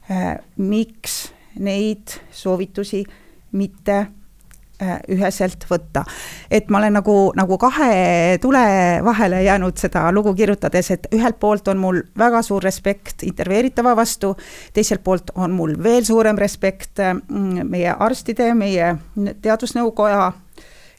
eh, 0.09 0.39
miks 0.57 1.27
neid 1.59 2.17
soovitusi 2.33 3.03
mitte 3.51 3.99
Äh, 4.79 5.01
üheselt 5.11 5.65
võtta. 5.67 6.05
et 6.51 6.69
ma 6.71 6.77
olen 6.77 6.93
nagu, 6.95 7.13
nagu 7.35 7.57
kahe 7.59 8.37
tule 8.39 8.61
vahele 9.03 9.41
jäänud 9.43 9.75
seda 9.75 10.05
lugu 10.15 10.31
kirjutades, 10.33 10.91
et 10.95 11.07
ühelt 11.11 11.35
poolt 11.39 11.67
on 11.67 11.77
mul 11.77 11.99
väga 12.17 12.39
suur 12.41 12.63
respekt 12.63 13.25
intervjueeritava 13.27 13.91
vastu, 13.99 14.37
teiselt 14.71 15.03
poolt 15.03 15.33
on 15.35 15.51
mul 15.51 15.75
veel 15.83 16.07
suurem 16.07 16.39
respekt 16.39 17.01
meie 17.27 17.91
arstide, 17.91 18.53
meie 18.55 18.93
teadusnõukoja 19.41 20.31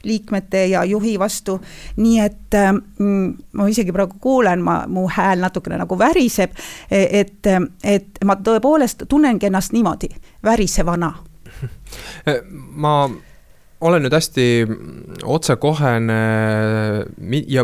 liikmete 0.03 0.65
ja 0.71 0.83
juhi 0.85 1.17
vastu, 1.19 1.59
nii 1.97 2.19
et 2.19 2.57
mm, 2.97 3.33
ma 3.53 3.67
isegi 3.69 3.93
praegu 3.95 4.19
kuulen, 4.21 4.61
ma, 4.65 4.81
mu 4.87 5.07
hääl 5.09 5.41
natukene 5.41 5.77
nagu 5.81 5.97
väriseb, 5.99 6.55
et, 6.91 7.51
et 7.83 8.23
ma 8.25 8.37
tõepoolest 8.37 9.05
tunnengi 9.09 9.49
ennast 9.49 9.75
niimoodi, 9.75 10.09
värisevana. 10.43 11.13
ma 12.85 12.95
olen 13.81 14.03
nüüd 14.05 14.13
hästi 14.13 14.45
otsekohene 15.25 16.17
ja, 17.49 17.63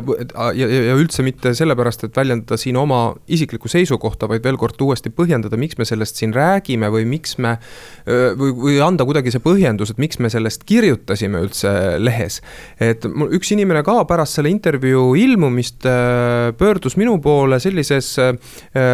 ja, 0.57 0.67
ja 0.67 0.95
üldse 0.97 1.23
mitte 1.25 1.53
sellepärast, 1.57 2.07
et 2.07 2.17
väljendada 2.17 2.57
siin 2.59 2.77
oma 2.79 3.11
isiklikku 3.29 3.69
seisukohta, 3.69 4.29
vaid 4.29 4.45
veel 4.45 4.57
kord 4.59 4.81
uuesti 4.81 5.11
põhjendada, 5.13 5.59
miks 5.61 5.77
me 5.77 5.85
sellest 5.87 6.17
siin 6.17 6.33
räägime 6.35 6.89
või 6.93 7.05
miks 7.09 7.37
me. 7.41 7.57
või, 8.07 8.53
või 8.57 8.77
anda 8.83 9.05
kuidagi 9.05 9.31
see 9.33 9.43
põhjendus, 9.43 9.91
et 9.93 10.01
miks 10.01 10.19
me 10.23 10.31
sellest 10.33 10.65
kirjutasime 10.67 11.41
üldse 11.45 11.71
lehes. 12.01 12.41
et 12.79 13.05
mul 13.05 13.33
üks 13.37 13.51
inimene 13.53 13.83
ka 13.85 13.99
pärast 14.09 14.39
selle 14.39 14.49
intervjuu 14.49 15.13
ilmumist 15.19 15.85
pöördus 16.57 16.97
minu 16.97 17.17
poole 17.21 17.59
sellises 17.61 18.15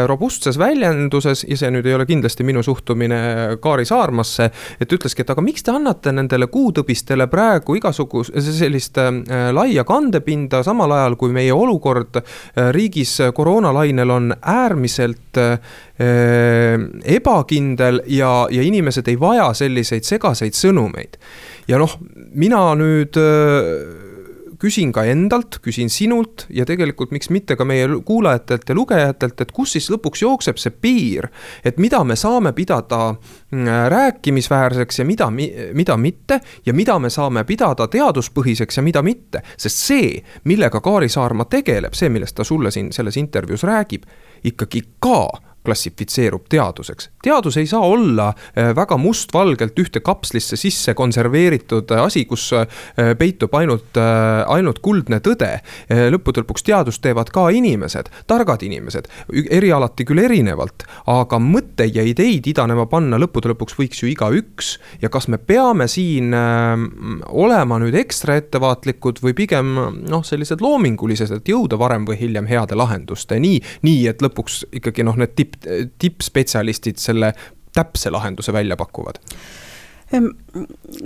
robustses 0.08 0.60
väljenduses 0.60 1.46
ja 1.48 1.58
see 1.60 1.72
nüüd 1.72 1.88
ei 1.88 1.96
ole 1.96 2.08
kindlasti 2.10 2.44
minu 2.44 2.64
suhtumine 2.64 3.58
Kaari 3.64 3.86
Saarmasse. 3.86 4.52
et 4.80 4.92
ütleski, 4.92 5.24
et 5.24 5.30
aga 5.30 5.42
miks 5.42 5.64
te 5.64 5.72
annate 5.72 6.12
nendele 6.12 6.48
kuutõbistele 6.52 7.13
inimestele 7.14 7.28
praegu 7.30 7.76
igasugust 7.78 8.34
sellist 8.34 8.98
äh, 8.98 9.52
laia 9.54 9.84
kandepinda, 9.84 10.64
samal 10.64 10.92
ajal 10.92 11.16
kui 11.16 11.32
meie 11.34 11.54
olukord 11.54 12.18
äh, 12.18 12.72
riigis 12.74 13.20
koroonalainel 13.34 14.10
on 14.10 14.34
äärmiselt 14.42 15.38
äh, 15.38 15.60
ebakindel 17.06 18.02
ja, 18.08 18.48
ja 18.50 18.62
inimesed 18.62 19.08
ei 19.08 19.20
vaja 19.20 19.54
selliseid 19.54 20.04
segaseid 20.04 20.54
sõnumeid. 20.58 21.18
ja 21.68 21.78
noh, 21.78 21.98
mina 22.34 22.74
nüüd 22.76 23.16
küsin 24.64 24.94
ka 24.96 25.04
endalt, 25.10 25.60
küsin 25.64 25.92
sinult 25.92 26.46
ja 26.54 26.66
tegelikult 26.68 27.12
miks 27.12 27.28
mitte 27.34 27.58
ka 27.60 27.66
meie 27.68 27.90
kuulajatelt 28.06 28.70
ja 28.70 28.76
lugejatelt, 28.78 29.42
et 29.44 29.52
kus 29.52 29.76
siis 29.76 29.90
lõpuks 29.92 30.24
jookseb 30.24 30.62
see 30.62 30.72
piir. 30.72 31.28
et 31.64 31.78
mida 31.78 32.04
me 32.04 32.16
saame 32.16 32.54
pidada 32.56 33.16
mm, 33.52 33.68
rääkimisväärseks 33.92 35.00
ja 35.00 35.06
mida, 35.06 35.30
mida 35.30 35.98
mitte 35.98 36.40
ja 36.66 36.74
mida 36.74 37.00
me 37.00 37.10
saame 37.10 37.44
pidada 37.44 37.88
teaduspõhiseks 37.88 38.78
ja 38.80 38.84
mida 38.84 39.02
mitte. 39.02 39.44
sest 39.58 39.84
see, 39.88 40.24
millega 40.44 40.82
Kaari 40.82 41.10
Saarma 41.10 41.46
tegeleb, 41.46 41.94
see, 41.94 42.10
millest 42.10 42.36
ta 42.36 42.44
sulle 42.44 42.72
siin 42.72 42.92
selles 42.92 43.18
intervjuus 43.18 43.64
räägib, 43.68 44.08
ikkagi 44.44 44.84
ka 45.00 45.53
klassifitseerub 45.66 46.46
teaduseks. 46.50 47.10
teadus 47.24 47.58
ei 47.58 47.68
saa 47.68 47.80
olla 47.80 48.28
äh, 48.28 48.76
väga 48.76 48.98
mustvalgelt 48.98 49.80
ühte 49.80 50.00
kapslisse 50.00 50.58
sisse 50.60 50.94
konserveeritud 50.94 51.92
äh, 51.92 52.04
asi, 52.04 52.26
kus 52.26 52.50
äh, 52.54 52.68
peitub 53.18 53.54
ainult, 53.56 53.98
ainult 54.48 54.80
kuldne 54.84 55.20
tõde. 55.24 55.50
lõppude 55.90 56.42
lõpuks 56.44 56.66
teadust 56.66 57.02
teevad 57.04 57.30
ka 57.34 57.48
inimesed, 57.54 58.10
targad 58.28 58.64
inimesed, 58.66 59.08
erialati 59.52 60.06
küll 60.08 60.24
erinevalt, 60.24 60.86
aga 61.12 61.40
mõtteid 61.40 61.96
ja 61.96 62.04
ideid 62.08 62.48
idanema 62.50 62.86
panna 62.90 63.20
lõppude 63.22 63.52
lõpuks 63.52 63.78
võiks 63.80 64.04
ju 64.04 64.10
igaüks. 64.12 64.78
ja 65.02 65.10
kas 65.10 65.28
me 65.28 65.38
peame 65.38 65.88
siin 65.88 66.34
olema 66.34 67.80
nüüd 67.82 67.96
ekstra 68.00 68.38
ettevaatlikud 68.42 69.22
või 69.24 69.36
pigem 69.38 69.74
noh, 70.10 70.24
sellised 70.26 70.62
loomingulised, 70.62 71.32
et 71.32 71.50
jõuda 71.54 71.80
varem 71.80 72.08
või 72.08 72.20
hiljem 72.20 72.48
heade 72.50 72.76
lahendusteni, 72.76 73.60
nii 73.84 74.08
et 74.12 74.24
lõpuks 74.24 74.64
ikkagi 74.80 75.06
noh, 75.08 75.18
need 75.20 75.36
tipp 75.38 75.53
tipp, 75.60 75.94
tippspetsialistid 76.00 76.98
selle 77.02 77.34
täpse 77.74 78.12
lahenduse 78.12 78.54
välja 78.54 78.78
pakuvad? 78.78 79.20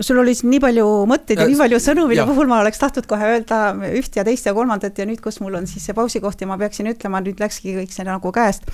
Sul 0.01 0.19
oli 0.19 0.33
siin 0.35 0.49
nii 0.51 0.59
palju 0.59 0.85
mõtteid 1.07 1.39
ja 1.39 1.45
äh, 1.45 1.51
nii 1.51 1.59
palju 1.61 1.79
sõnu, 1.79 2.07
mille 2.09 2.25
puhul 2.27 2.49
ma 2.49 2.59
oleks 2.63 2.81
tahtnud 2.81 3.05
kohe 3.07 3.29
öelda 3.35 3.59
üht 3.95 4.17
ja 4.19 4.25
teist 4.27 4.49
ja 4.49 4.53
kolmandat 4.55 4.99
ja 4.99 5.05
nüüd, 5.07 5.21
kus 5.23 5.39
mul 5.43 5.55
on 5.59 5.67
siis 5.69 5.85
see 5.87 5.95
pausikoht 5.95 6.41
ja 6.43 6.49
ma 6.49 6.57
peaksin 6.59 6.89
ütlema, 6.91 7.21
nüüd 7.23 7.39
läkski 7.39 7.77
kõik 7.77 7.93
see 7.95 8.03
nagu 8.07 8.31
käest. 8.35 8.67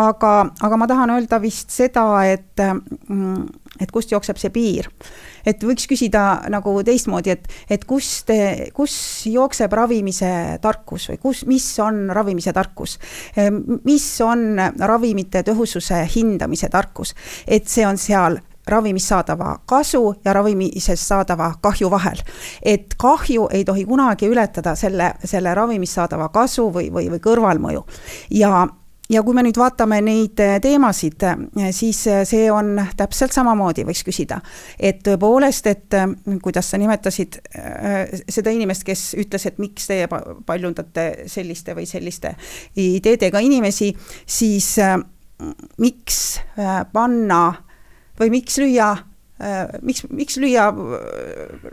aga, 0.00 0.32
aga 0.64 0.78
ma 0.80 0.88
tahan 0.88 1.12
öelda 1.16 1.40
vist 1.42 1.74
seda, 1.74 2.06
et, 2.30 2.56
mm, 2.56 3.44
et 3.84 3.92
kust 3.92 4.14
jookseb 4.14 4.40
see 4.40 4.54
piir. 4.54 4.88
et 5.44 5.60
võiks 5.60 5.84
küsida 5.90 6.24
nagu 6.48 6.72
teistmoodi, 6.86 7.34
et, 7.36 7.44
et 7.68 7.84
kus 7.84 8.22
te, 8.24 8.70
kus 8.72 8.96
jookseb 9.28 9.72
ravimise 9.76 10.32
tarkus 10.64 11.10
või 11.12 11.20
kus, 11.20 11.44
mis 11.50 11.68
on 11.84 12.06
ravimise 12.08 12.56
tarkus? 12.56 12.96
mis 13.84 14.08
on 14.24 14.56
ravimite 14.80 15.44
tõhususe 15.44 16.00
hindamise 16.16 16.72
tarkus, 16.72 17.12
et 17.44 17.68
see 17.68 17.84
on 17.84 18.00
seal 18.00 18.40
ravimist 18.66 19.08
saadava 19.08 19.58
kasu 19.66 20.14
ja 20.24 20.32
ravimises 20.32 21.08
saadava 21.08 21.54
kahju 21.60 21.90
vahel. 21.90 22.22
et 22.62 22.94
kahju 22.98 23.48
ei 23.52 23.64
tohi 23.64 23.84
kunagi 23.84 24.28
ületada 24.28 24.74
selle, 24.74 25.14
selle 25.24 25.54
ravimist 25.54 25.94
saadava 25.94 26.28
kasu 26.28 26.70
või, 26.72 26.90
või, 26.92 27.10
või 27.10 27.20
kõrvalmõju. 27.20 27.84
ja 28.30 28.66
ja 29.10 29.22
kui 29.22 29.34
me 29.36 29.42
nüüd 29.44 29.58
vaatame 29.60 29.98
neid 30.04 30.40
teemasid, 30.64 31.24
siis 31.76 31.98
see 32.28 32.44
on 32.52 32.78
täpselt 32.96 33.34
samamoodi, 33.36 33.84
võiks 33.84 34.04
küsida. 34.06 34.40
et 34.78 35.02
tõepoolest, 35.04 35.66
et 35.66 35.96
kuidas 36.42 36.70
sa 36.70 36.80
nimetasid 36.80 37.40
seda 38.28 38.50
inimest, 38.50 38.84
kes 38.84 39.14
ütles, 39.20 39.46
et 39.46 39.58
miks 39.58 39.86
teie 39.90 40.08
paljundate 40.46 41.28
selliste 41.28 41.76
või 41.76 41.86
selliste 41.86 42.34
ideedega 42.80 43.44
inimesi, 43.44 43.92
siis 44.26 44.74
miks 45.78 46.40
panna 46.92 47.42
või 48.20 48.30
miks 48.34 48.58
lüüa 48.62 48.90
äh, 49.42 49.64
miks, 49.82 50.04
miks 50.10 50.38
lüüa 50.42 50.68
äh, 50.70 51.72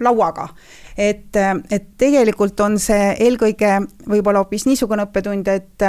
lauaga. 0.00 0.48
et, 0.96 1.36
äh, 1.36 1.54
et 1.70 1.92
tegelikult 1.98 2.60
on 2.60 2.78
see 2.78 3.14
eelkõige 3.18 3.78
võib-olla 4.06 4.44
hoopis 4.44 4.66
niisugune 4.66 5.08
õppetund, 5.08 5.48
et 5.48 5.88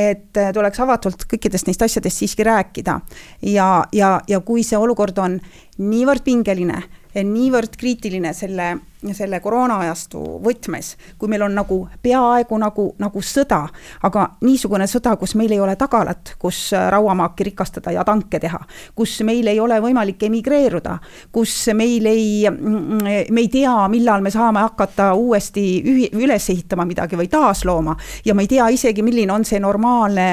et 0.00 0.38
tuleks 0.54 0.80
avatult 0.80 1.26
kõikidest 1.28 1.66
neist 1.68 1.82
asjadest 1.82 2.22
siiski 2.22 2.44
rääkida. 2.46 3.00
ja, 3.42 3.84
ja, 3.92 4.20
ja 4.28 4.40
kui 4.40 4.62
see 4.64 4.78
olukord 4.78 5.18
on 5.18 5.40
niivõrd 5.78 6.24
pingeline, 6.24 6.82
niivõrd 7.14 7.76
kriitiline 7.76 8.32
selle 8.32 8.78
selle 9.16 9.40
koroonaajastu 9.40 10.20
võtmes, 10.44 10.94
kui 11.18 11.28
meil 11.32 11.42
on 11.46 11.54
nagu 11.56 11.80
peaaegu 12.02 12.58
nagu, 12.60 12.86
nagu 13.00 13.22
sõda, 13.24 13.62
aga 14.06 14.26
niisugune 14.44 14.86
sõda, 14.90 15.14
kus 15.20 15.34
meil 15.38 15.52
ei 15.54 15.60
ole 15.60 15.76
tagalat, 15.80 16.34
kus 16.38 16.70
rauamaaki 16.92 17.50
rikastada 17.50 17.94
ja 17.94 18.04
tanke 18.04 18.40
teha, 18.40 18.60
kus 18.94 19.20
meil 19.26 19.48
ei 19.50 19.60
ole 19.60 19.80
võimalik 19.80 20.22
emigreeruda, 20.28 20.98
kus 21.32 21.54
meil 21.76 22.06
ei, 22.10 22.44
me 22.50 23.40
ei 23.40 23.48
tea, 23.52 23.76
millal 23.92 24.24
me 24.24 24.32
saame 24.34 24.64
hakata 24.66 25.12
uuesti 25.14 25.64
ühi-, 25.80 26.10
üles 26.20 26.50
ehitama 26.52 26.84
midagi 26.88 27.18
või 27.18 27.30
taaslooma 27.32 27.96
ja 28.24 28.34
me 28.34 28.44
ei 28.44 28.52
tea 28.52 28.68
isegi, 28.74 29.04
milline 29.06 29.32
on 29.32 29.46
see 29.48 29.60
normaalne, 29.62 30.28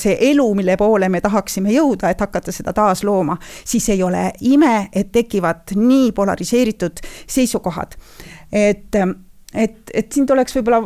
see 0.00 0.16
elu, 0.30 0.48
mille 0.58 0.76
poole 0.80 1.08
me 1.12 1.20
tahaksime 1.20 1.72
jõuda, 1.74 2.12
et 2.12 2.20
hakata 2.22 2.52
seda 2.54 2.72
taaslooma, 2.76 3.36
siis 3.64 3.88
ei 3.92 4.02
ole 4.02 4.30
ime, 4.48 4.88
et 4.92 5.12
tekivad 5.12 5.74
nii 5.76 6.12
polariseeritud 6.16 7.02
seisukohad, 7.26 7.81
tahad. 7.82 7.96
et, 8.52 9.00
et, 9.54 9.80
et 9.94 10.12
siin 10.12 10.28
tuleks 10.28 10.56
võib-olla 10.56 10.82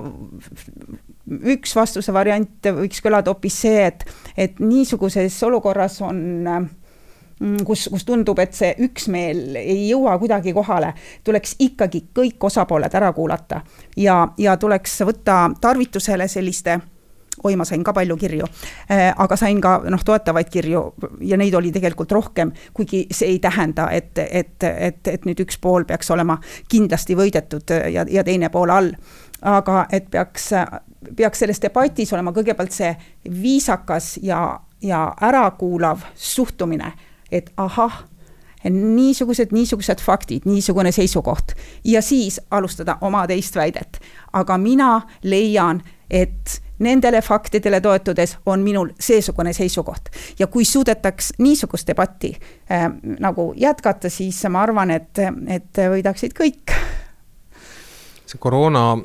üks 1.26 1.74
vastuse 1.76 2.14
variant 2.14 2.70
võiks 2.80 3.02
kõlada 3.02 3.32
hoopis 3.32 3.60
see, 3.66 3.86
et, 3.90 4.04
et 4.36 4.60
niisuguses 4.62 5.36
olukorras 5.46 5.98
on 6.06 6.18
mm, 6.46 7.62
kus, 7.66 7.88
kus 7.92 8.06
tundub, 8.06 8.38
et 8.42 8.54
see 8.54 8.72
üksmeel 8.86 9.58
ei 9.60 9.88
jõua 9.90 10.16
kuidagi 10.22 10.54
kohale, 10.56 10.92
tuleks 11.26 11.56
ikkagi 11.66 12.06
kõik 12.16 12.50
osapooled 12.50 12.94
ära 12.94 13.12
kuulata 13.16 13.62
ja, 13.98 14.22
ja 14.38 14.56
tuleks 14.56 15.00
võtta 15.08 15.40
tarvitusele 15.60 16.28
selliste 16.30 16.78
oi, 17.44 17.56
ma 17.56 17.64
sain 17.64 17.84
ka 17.84 17.92
palju 17.96 18.16
kirju, 18.16 18.48
äh, 18.90 19.12
aga 19.16 19.36
sain 19.36 19.60
ka 19.60 19.78
noh, 19.90 20.02
toetavaid 20.04 20.50
kirju 20.52 20.82
ja 21.28 21.36
neid 21.36 21.54
oli 21.54 21.72
tegelikult 21.74 22.12
rohkem, 22.12 22.52
kuigi 22.74 23.06
see 23.10 23.34
ei 23.34 23.38
tähenda, 23.42 23.88
et, 23.92 24.18
et, 24.18 24.56
et, 24.64 25.00
et 25.12 25.28
nüüd 25.28 25.44
üks 25.44 25.60
pool 25.62 25.84
peaks 25.88 26.10
olema 26.10 26.38
kindlasti 26.68 27.16
võidetud 27.18 27.76
ja, 27.92 28.06
ja 28.08 28.24
teine 28.24 28.50
pool 28.50 28.72
all. 28.72 28.92
aga 29.42 29.86
et 29.92 30.10
peaks, 30.10 30.50
peaks 31.16 31.38
selles 31.44 31.60
debatis 31.62 32.12
olema 32.12 32.32
kõigepealt 32.32 32.72
see 32.72 32.94
viisakas 33.30 34.16
ja, 34.22 34.60
ja 34.82 35.06
ärakuulav 35.22 36.08
suhtumine, 36.14 36.92
et 37.30 37.52
ahah 37.56 38.04
niisugused, 38.70 39.52
niisugused 39.52 40.00
faktid, 40.02 40.42
niisugune 40.44 40.92
seisukoht 40.92 41.52
ja 41.84 42.02
siis 42.02 42.40
alustada 42.50 42.98
oma 43.00 43.26
teist 43.26 43.56
väidet. 43.56 44.00
aga 44.32 44.58
mina 44.58 45.02
leian, 45.22 45.82
et 46.10 46.60
nendele 46.78 47.22
faktidele 47.22 47.80
toetudes 47.80 48.36
on 48.46 48.60
minul 48.60 48.92
seesugune 49.00 49.52
seisukoht. 49.52 50.08
ja 50.38 50.46
kui 50.46 50.64
suudetaks 50.64 51.32
niisugust 51.38 51.88
debatti 51.88 52.36
äh, 52.70 52.90
nagu 53.20 53.52
jätkata, 53.56 54.10
siis 54.10 54.44
ma 54.48 54.62
arvan, 54.62 54.90
et, 54.90 55.18
et 55.46 55.84
võidaksid 55.90 56.36
kõik. 56.36 56.76
see 58.26 58.38
koroona 58.38 58.96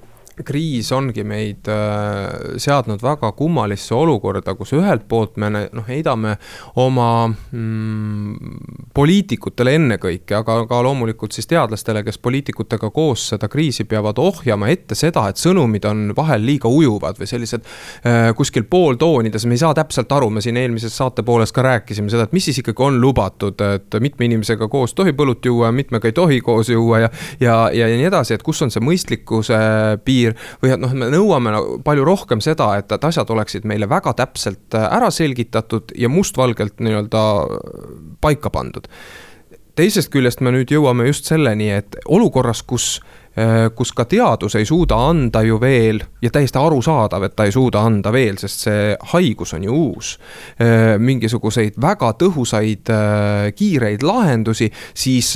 kriis 0.45 0.91
ongi 0.95 1.23
meid 1.27 1.67
äh, 1.69 2.55
seadnud 2.61 3.01
väga 3.03 3.31
kummalisse 3.37 3.95
olukorda, 3.95 4.55
kus 4.55 4.73
ühelt 4.77 5.03
poolt 5.11 5.37
me 5.41 5.49
noh, 5.51 5.85
heidame 5.87 6.37
oma 6.79 7.27
mm, 7.27 8.87
poliitikutele 8.95 9.75
ennekõike, 9.79 10.35
aga 10.39 10.61
ka 10.69 10.81
loomulikult 10.85 11.35
siis 11.35 11.49
teadlastele, 11.51 12.03
kes 12.07 12.19
poliitikutega 12.23 12.91
koos 12.95 13.27
seda 13.33 13.49
kriisi 13.51 13.85
peavad 13.89 14.19
ohjama, 14.21 14.71
ette 14.71 14.95
seda, 14.97 15.27
et 15.29 15.41
sõnumid 15.41 15.85
on 15.89 16.15
vahel 16.17 16.45
liiga 16.47 16.71
ujuvad 16.71 17.19
või 17.19 17.29
sellised 17.29 17.67
äh, 17.67 18.31
kuskil 18.37 18.65
pooltoonides, 18.71 19.45
me 19.45 19.59
ei 19.59 19.63
saa 19.63 19.75
täpselt 19.77 20.11
aru, 20.15 20.31
me 20.31 20.43
siin 20.43 20.59
eelmises 20.61 20.95
saate 20.97 21.25
pooles 21.27 21.51
ka 21.51 21.65
rääkisime 21.67 22.11
seda, 22.11 22.29
et 22.29 22.35
mis 22.35 22.47
siis 22.47 22.61
ikkagi 22.63 22.87
on 22.87 23.01
lubatud, 23.03 23.59
et 23.75 23.99
mitme 24.03 24.29
inimesega 24.29 24.71
koos 24.71 24.95
tohib 24.97 25.19
õlut 25.21 25.45
juua, 25.45 25.73
mitmega 25.75 26.07
ei 26.07 26.15
tohi 26.15 26.41
koos 26.45 26.71
juua 26.71 27.05
ja, 27.05 27.13
ja, 27.39 27.57
ja, 27.75 27.91
ja 27.91 27.99
nii 27.99 28.09
edasi, 28.09 28.35
et 28.37 28.45
kus 28.45 28.63
on 28.63 28.71
see 28.73 28.83
mõistlikkuse 28.83 29.59
piir 30.05 30.20
piir 30.21 30.37
või 30.61 30.73
et 30.75 30.81
noh, 30.81 30.93
me 30.97 31.09
nõuame 31.11 31.55
palju 31.85 32.05
rohkem 32.07 32.43
seda, 32.43 32.73
et, 32.79 32.91
et 32.91 33.09
asjad 33.09 33.29
oleksid 33.33 33.67
meile 33.69 33.89
väga 33.89 34.13
täpselt 34.17 34.77
äh, 34.77 34.87
ära 34.97 35.11
selgitatud 35.13 35.95
ja 35.97 36.09
mustvalgelt 36.09 36.79
nii-öelda 36.79 37.23
paika 38.21 38.49
pandud. 38.49 38.87
teisest 39.75 40.11
küljest 40.11 40.41
me 40.41 40.51
nüüd 40.51 40.71
jõuame 40.71 41.07
just 41.07 41.25
selleni, 41.25 41.71
et 41.71 41.95
olukorras, 42.05 42.61
kus 42.63 42.99
äh, 43.37 43.69
kus 43.75 43.93
ka 43.95 44.05
teadus 44.05 44.55
ei 44.55 44.65
suuda 44.65 44.97
anda 45.09 45.41
ju 45.41 45.59
veel 45.61 46.03
ja 46.21 46.29
täiesti 46.29 46.59
arusaadav, 46.59 47.23
et 47.23 47.35
ta 47.35 47.47
ei 47.47 47.55
suuda 47.55 47.81
anda 47.87 48.11
veel, 48.11 48.37
sest 48.37 48.67
see 48.67 48.95
haigus 49.13 49.53
on 49.53 49.63
ju 49.63 49.71
uus. 49.87 50.17
Äh, 50.59 50.99
mingisuguseid 50.99 51.79
väga 51.81 52.13
tõhusaid 52.19 52.93
kiireid 53.55 54.03
lahendusi, 54.03 54.71
siis 54.93 55.35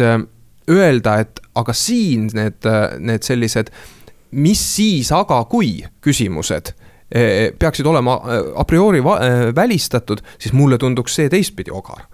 öelda, 0.70 1.20
et 1.22 1.40
aga 1.56 1.74
siin 1.74 2.30
need, 2.34 2.66
need 3.00 3.24
sellised 3.24 3.70
mis 4.32 4.62
siis 4.76 5.12
aga, 5.12 5.44
kui 5.50 5.78
küsimused 6.02 6.74
eh, 7.12 7.54
peaksid 7.60 7.86
olema 7.86 8.18
eh, 8.24 8.52
a 8.56 8.66
priori 8.66 9.00
eh, 9.00 9.56
välistatud, 9.56 10.22
siis 10.38 10.54
mulle 10.54 10.78
tunduks 10.78 11.16
see 11.16 11.30
teistpidi 11.30 11.72
ogar 11.72 12.08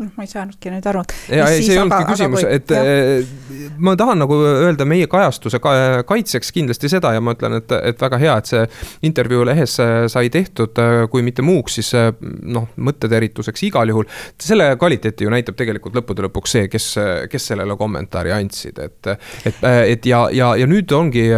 noh, 0.00 0.10
ma 0.16 0.24
ei 0.24 0.30
saanudki 0.30 0.72
nüüd 0.72 0.86
aru. 0.90 1.02
ja 1.30 1.46
ei, 1.52 1.62
see 1.62 1.76
ei 1.76 1.80
olnudki 1.82 2.08
küsimus, 2.08 2.44
et 2.48 2.72
jah. 2.74 2.88
Eh, 2.88 3.74
ma 3.78 3.94
tahan 3.98 4.18
nagu 4.24 4.36
öelda 4.42 4.86
meie 4.88 5.06
kajastuse 5.10 5.60
kaitseks 5.62 6.50
kindlasti 6.54 6.90
seda 6.90 7.12
ja 7.14 7.22
ma 7.22 7.34
ütlen, 7.36 7.58
et, 7.60 7.74
et 7.92 8.02
väga 8.02 8.18
hea, 8.18 8.34
et 8.40 8.50
see 8.50 8.64
intervjuu 9.06 9.44
lehes 9.46 9.76
sai 10.10 10.30
tehtud, 10.34 10.80
kui 11.12 11.22
mitte 11.26 11.44
muuks, 11.46 11.78
siis 11.78 11.92
noh, 11.94 12.66
mõtteterituseks 12.74 13.66
igal 13.68 13.92
juhul. 13.92 14.08
selle 14.42 14.72
kvaliteeti 14.80 15.28
ju 15.28 15.32
näitab 15.32 15.58
tegelikult 15.58 15.94
lõppude 16.00 16.26
lõpuks 16.26 16.56
see, 16.56 16.68
kes, 16.72 16.88
kes 17.30 17.48
sellele 17.52 17.78
kommentaari 17.78 18.34
andsid, 18.34 18.82
et, 18.82 19.12
et, 19.46 19.62
et 19.94 20.10
ja, 20.10 20.24
ja, 20.34 20.50
ja 20.58 20.68
nüüd 20.70 20.90
ongi 20.96 21.28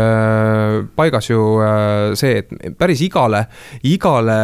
paigas 0.96 1.30
ju 1.30 1.44
see, 2.16 2.40
et 2.40 2.78
päris 2.78 3.04
igale, 3.04 3.44
igale 3.84 4.40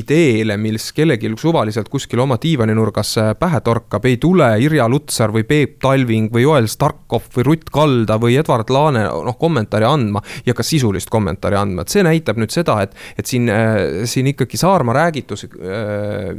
ideele, 0.00 0.56
mis 0.60 0.90
kellelgi 0.96 1.34
suvaliselt 1.40 1.92
kuskil 1.92 2.24
oma 2.24 2.40
diivaninurgas 2.40 3.16
pähe 3.40 3.49
pähe 3.50 3.60
torkab, 3.66 4.04
ei 4.06 4.16
tule 4.20 4.46
Irja 4.62 4.86
Lutsar 4.88 5.32
või 5.34 5.42
Peep 5.48 5.78
Talving 5.82 6.30
või 6.32 6.44
Joel 6.44 6.68
Starkov 6.70 7.26
või 7.34 7.46
Rutt 7.48 7.70
Kalda 7.74 8.18
või 8.22 8.36
Edward 8.38 8.70
Laane 8.70 9.02
noh, 9.10 9.36
kommentaari 9.38 9.86
andma 9.88 10.22
ja 10.46 10.54
ka 10.54 10.62
sisulist 10.66 11.10
kommentaari 11.10 11.58
andma, 11.58 11.82
et 11.82 11.90
see 11.90 12.04
näitab 12.06 12.38
nüüd 12.38 12.54
seda, 12.54 12.78
et, 12.84 12.94
et 13.18 13.26
siin, 13.26 13.48
äh, 13.50 14.04
siin 14.10 14.30
ikkagi 14.30 14.60
Saarma 14.60 14.94
räägitus 14.94 15.46
äh, 15.48 16.30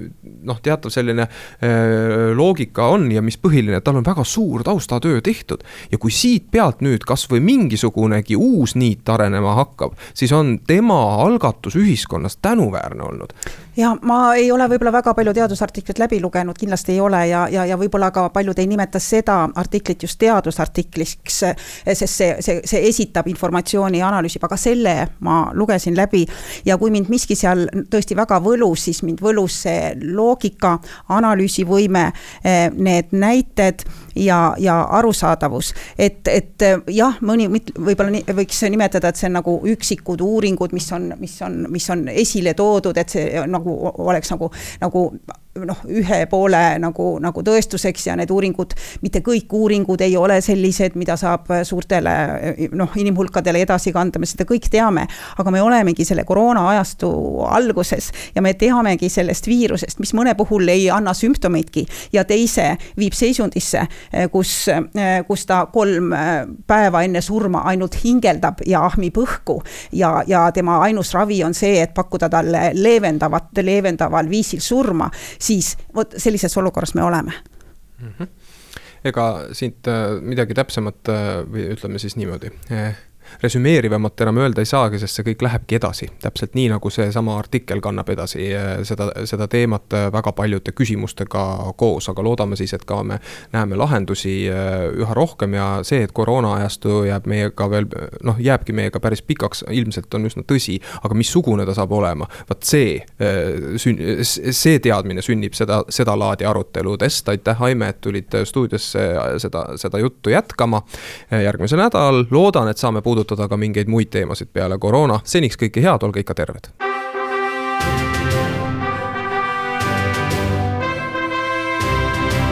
noh, 0.48 0.62
teatav 0.64 0.94
selline 0.94 1.28
äh, 1.28 2.32
loogika 2.38 2.88
on 2.94 3.10
ja 3.12 3.24
mis 3.26 3.40
põhiline, 3.42 3.82
tal 3.84 4.00
on 4.00 4.08
väga 4.08 4.24
suur 4.28 4.64
taustatöö 4.64 5.20
tehtud. 5.22 5.66
ja 5.92 6.00
kui 6.00 6.14
siit 6.16 6.48
pealt 6.52 6.80
nüüd 6.86 7.04
kasvõi 7.08 7.42
mingisugunegi 7.44 8.40
uus 8.40 8.78
niit 8.80 9.10
arenema 9.10 9.58
hakkab, 9.60 10.00
siis 10.14 10.32
on 10.32 10.60
tema 10.68 11.02
algatus 11.26 11.76
ühiskonnas 11.76 12.40
tänuväärne 12.42 13.04
olnud 13.04 13.36
ja 13.78 13.92
ma 14.02 14.34
ei 14.36 14.52
ole 14.52 14.68
võib-olla 14.70 14.92
väga 14.92 15.14
palju 15.16 15.34
teadusartiklit 15.36 16.00
läbi 16.00 16.20
lugenud, 16.22 16.58
kindlasti 16.60 16.96
ei 16.96 17.00
ole 17.02 17.22
ja, 17.30 17.46
ja, 17.52 17.66
ja 17.66 17.78
võib-olla 17.80 18.12
ka 18.12 18.28
paljud 18.34 18.60
ei 18.60 18.68
nimeta 18.68 19.00
seda 19.00 19.38
artiklit 19.56 20.04
just 20.04 20.20
teadusartikliks, 20.20 21.40
sest 21.86 22.06
see, 22.08 22.36
see, 22.44 22.60
see 22.68 22.82
esitab 22.90 23.28
informatsiooni 23.32 24.02
ja 24.02 24.10
analüüsib, 24.12 24.44
aga 24.48 24.58
selle 24.60 24.96
ma 25.20 25.42
lugesin 25.54 25.96
läbi. 25.98 26.26
ja 26.66 26.78
kui 26.78 26.92
mind 26.92 27.10
miski 27.10 27.36
seal 27.36 27.68
tõesti 27.92 28.18
väga 28.18 28.42
võlus, 28.44 28.88
siis 28.90 29.04
mind 29.08 29.22
võlus 29.24 29.62
see 29.64 29.94
loogika, 30.04 30.78
analüüsivõime, 31.10 32.10
need 32.76 33.16
näited 33.16 33.86
ja, 34.16 34.56
ja 34.60 34.82
arusaadavus. 34.98 35.74
et, 35.98 36.28
et 36.28 36.66
jah, 36.88 37.18
mõni 37.22 37.48
võib-olla 37.52 38.22
võiks 38.36 38.64
nimetada, 38.70 39.10
et 39.10 39.20
see 39.20 39.30
on 39.30 39.38
nagu 39.40 39.58
üksikud 39.74 40.22
uuringud, 40.22 40.74
mis 40.74 40.92
on, 40.92 41.12
mis 41.20 41.38
on, 41.42 41.66
mis 41.72 41.90
on 41.90 42.08
esile 42.10 42.54
toodud, 42.54 42.98
et 42.98 43.10
see 43.10 43.46
nagu 43.48 43.78
oleks 44.06 44.32
nagu, 44.34 44.52
nagu 44.82 45.06
noh, 45.60 45.82
ühe 45.92 46.22
poole 46.32 46.60
nagu, 46.80 47.06
nagu 47.20 47.44
tõestuseks 47.44 48.06
ja 48.08 48.16
need 48.16 48.32
uuringud, 48.32 48.74
mitte 49.04 49.20
kõik 49.26 49.52
uuringud 49.56 50.02
ei 50.06 50.16
ole 50.18 50.40
sellised, 50.44 50.96
mida 51.00 51.18
saab 51.20 51.50
suurtele 51.68 52.14
noh, 52.78 52.94
inimhulkadele 52.96 53.64
edasi 53.66 53.92
kanda, 53.92 54.20
me 54.20 54.30
seda 54.30 54.48
kõik 54.48 54.70
teame. 54.72 55.08
aga 55.38 55.52
me 55.52 55.62
olemegi 55.62 56.06
selle 56.08 56.24
koroona 56.24 56.64
ajastu 56.70 57.10
alguses 57.50 58.12
ja 58.36 58.42
me 58.42 58.54
teamegi 58.54 59.10
sellest 59.10 59.48
viirusest, 59.48 60.00
mis 60.00 60.14
mõne 60.16 60.36
puhul 60.40 60.68
ei 60.72 60.90
anna 60.90 61.14
sümptomeidki 61.14 61.86
ja 62.14 62.24
teise 62.24 62.78
viib 62.98 63.14
seisundisse, 63.18 63.84
kus, 64.32 64.54
kus 65.28 65.46
ta 65.50 65.66
kolm 65.74 66.16
päeva 66.68 67.04
enne 67.04 67.22
surma 67.22 67.66
ainult 67.72 67.98
hingeldab 68.04 68.64
ja 68.66 68.86
ahmib 68.86 69.20
õhku. 69.20 69.60
ja, 69.92 70.24
ja 70.28 70.48
tema 70.52 70.80
ainus 70.86 71.14
ravi 71.14 71.44
on 71.44 71.54
see, 71.54 71.82
et 71.82 71.94
pakkuda 71.94 72.30
talle 72.30 72.72
leevendavat, 72.74 73.52
leevendaval 73.60 74.30
viisil 74.30 74.62
surma 74.64 75.10
siis 75.42 75.76
vot 75.96 76.14
sellises 76.18 76.58
olukorras 76.58 76.94
me 76.96 77.04
oleme 77.04 77.34
mm. 78.00 78.14
-hmm. 78.20 78.28
ega 79.04 79.28
siit 79.58 79.88
äh, 79.88 80.22
midagi 80.22 80.54
täpsemat 80.54 81.10
äh, 81.10 81.32
või 81.52 81.70
ütleme 81.76 82.00
siis 82.00 82.16
niimoodi 82.16 82.54
eh 82.70 83.11
resümeerivamat 83.42 84.22
enam 84.22 84.38
öelda 84.38 84.62
ei 84.62 84.70
saagi, 84.70 85.00
sest 85.00 85.18
see 85.18 85.26
kõik 85.32 85.42
lähebki 85.46 85.78
edasi. 85.78 86.10
täpselt 86.22 86.56
nii, 86.58 86.68
nagu 86.74 86.90
seesama 86.90 87.38
artikkel 87.40 87.82
kannab 87.82 88.10
edasi 88.10 88.52
eh, 88.54 88.70
seda, 88.88 89.10
seda 89.26 89.48
teemat 89.52 89.94
eh, 89.98 90.08
väga 90.14 90.34
paljude 90.38 90.74
küsimustega 90.78 91.44
koos, 91.78 92.10
aga 92.12 92.24
loodame 92.24 92.56
siis, 92.60 92.74
et 92.74 92.86
ka 92.86 93.02
me 93.04 93.20
näeme 93.54 93.80
lahendusi 93.80 94.36
eh, 94.48 94.86
üha 95.02 95.16
rohkem 95.18 95.56
ja 95.58 95.68
see, 95.88 96.04
et 96.06 96.14
koroona 96.16 96.54
ajastu 96.60 97.04
jääb 97.08 97.30
meiega 97.32 97.70
veel 97.72 97.90
noh, 98.24 98.40
jääbki 98.40 98.76
meiega 98.78 99.00
päris 99.00 99.24
pikaks, 99.26 99.66
ilmselt 99.70 100.14
on 100.14 100.30
üsna 100.30 100.46
tõsi, 100.48 100.78
aga 101.02 101.18
missugune 101.18 101.66
ta 101.66 101.76
saab 101.78 101.92
olema, 101.98 102.28
vot 102.50 102.64
see 102.66 103.00
sün-, 103.82 104.02
see 104.26 104.80
teadmine 104.84 105.24
sünnib 105.26 105.56
seda, 105.58 105.82
sedalaadi 105.90 106.46
aruteludest, 106.46 107.30
aitäh, 107.32 107.62
Aime, 107.62 107.92
et 107.94 108.02
tulid 108.02 108.34
stuudiosse 108.48 109.04
seda, 109.42 109.66
seda 109.78 110.00
juttu 110.02 110.32
jätkama. 110.34 110.82
järgmisel 111.32 111.80
nädalal 111.80 112.26
loodan, 112.32 112.68
et 112.72 112.78
saame 112.78 113.02
puudutada 113.02 113.21
puudutada 113.22 113.48
ka 113.48 113.58
mingeid 113.58 113.88
muid 113.88 114.10
teemasid 114.10 114.50
peale 114.54 114.78
koroona. 114.78 115.20
seniks 115.24 115.58
kõike 115.58 115.82
head, 115.82 116.04
olge 116.04 116.20
ikka 116.20 116.34
terved. 116.34 116.72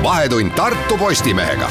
vahetund 0.04 0.52
Tartu 0.56 0.98
Postimehega 0.98 1.70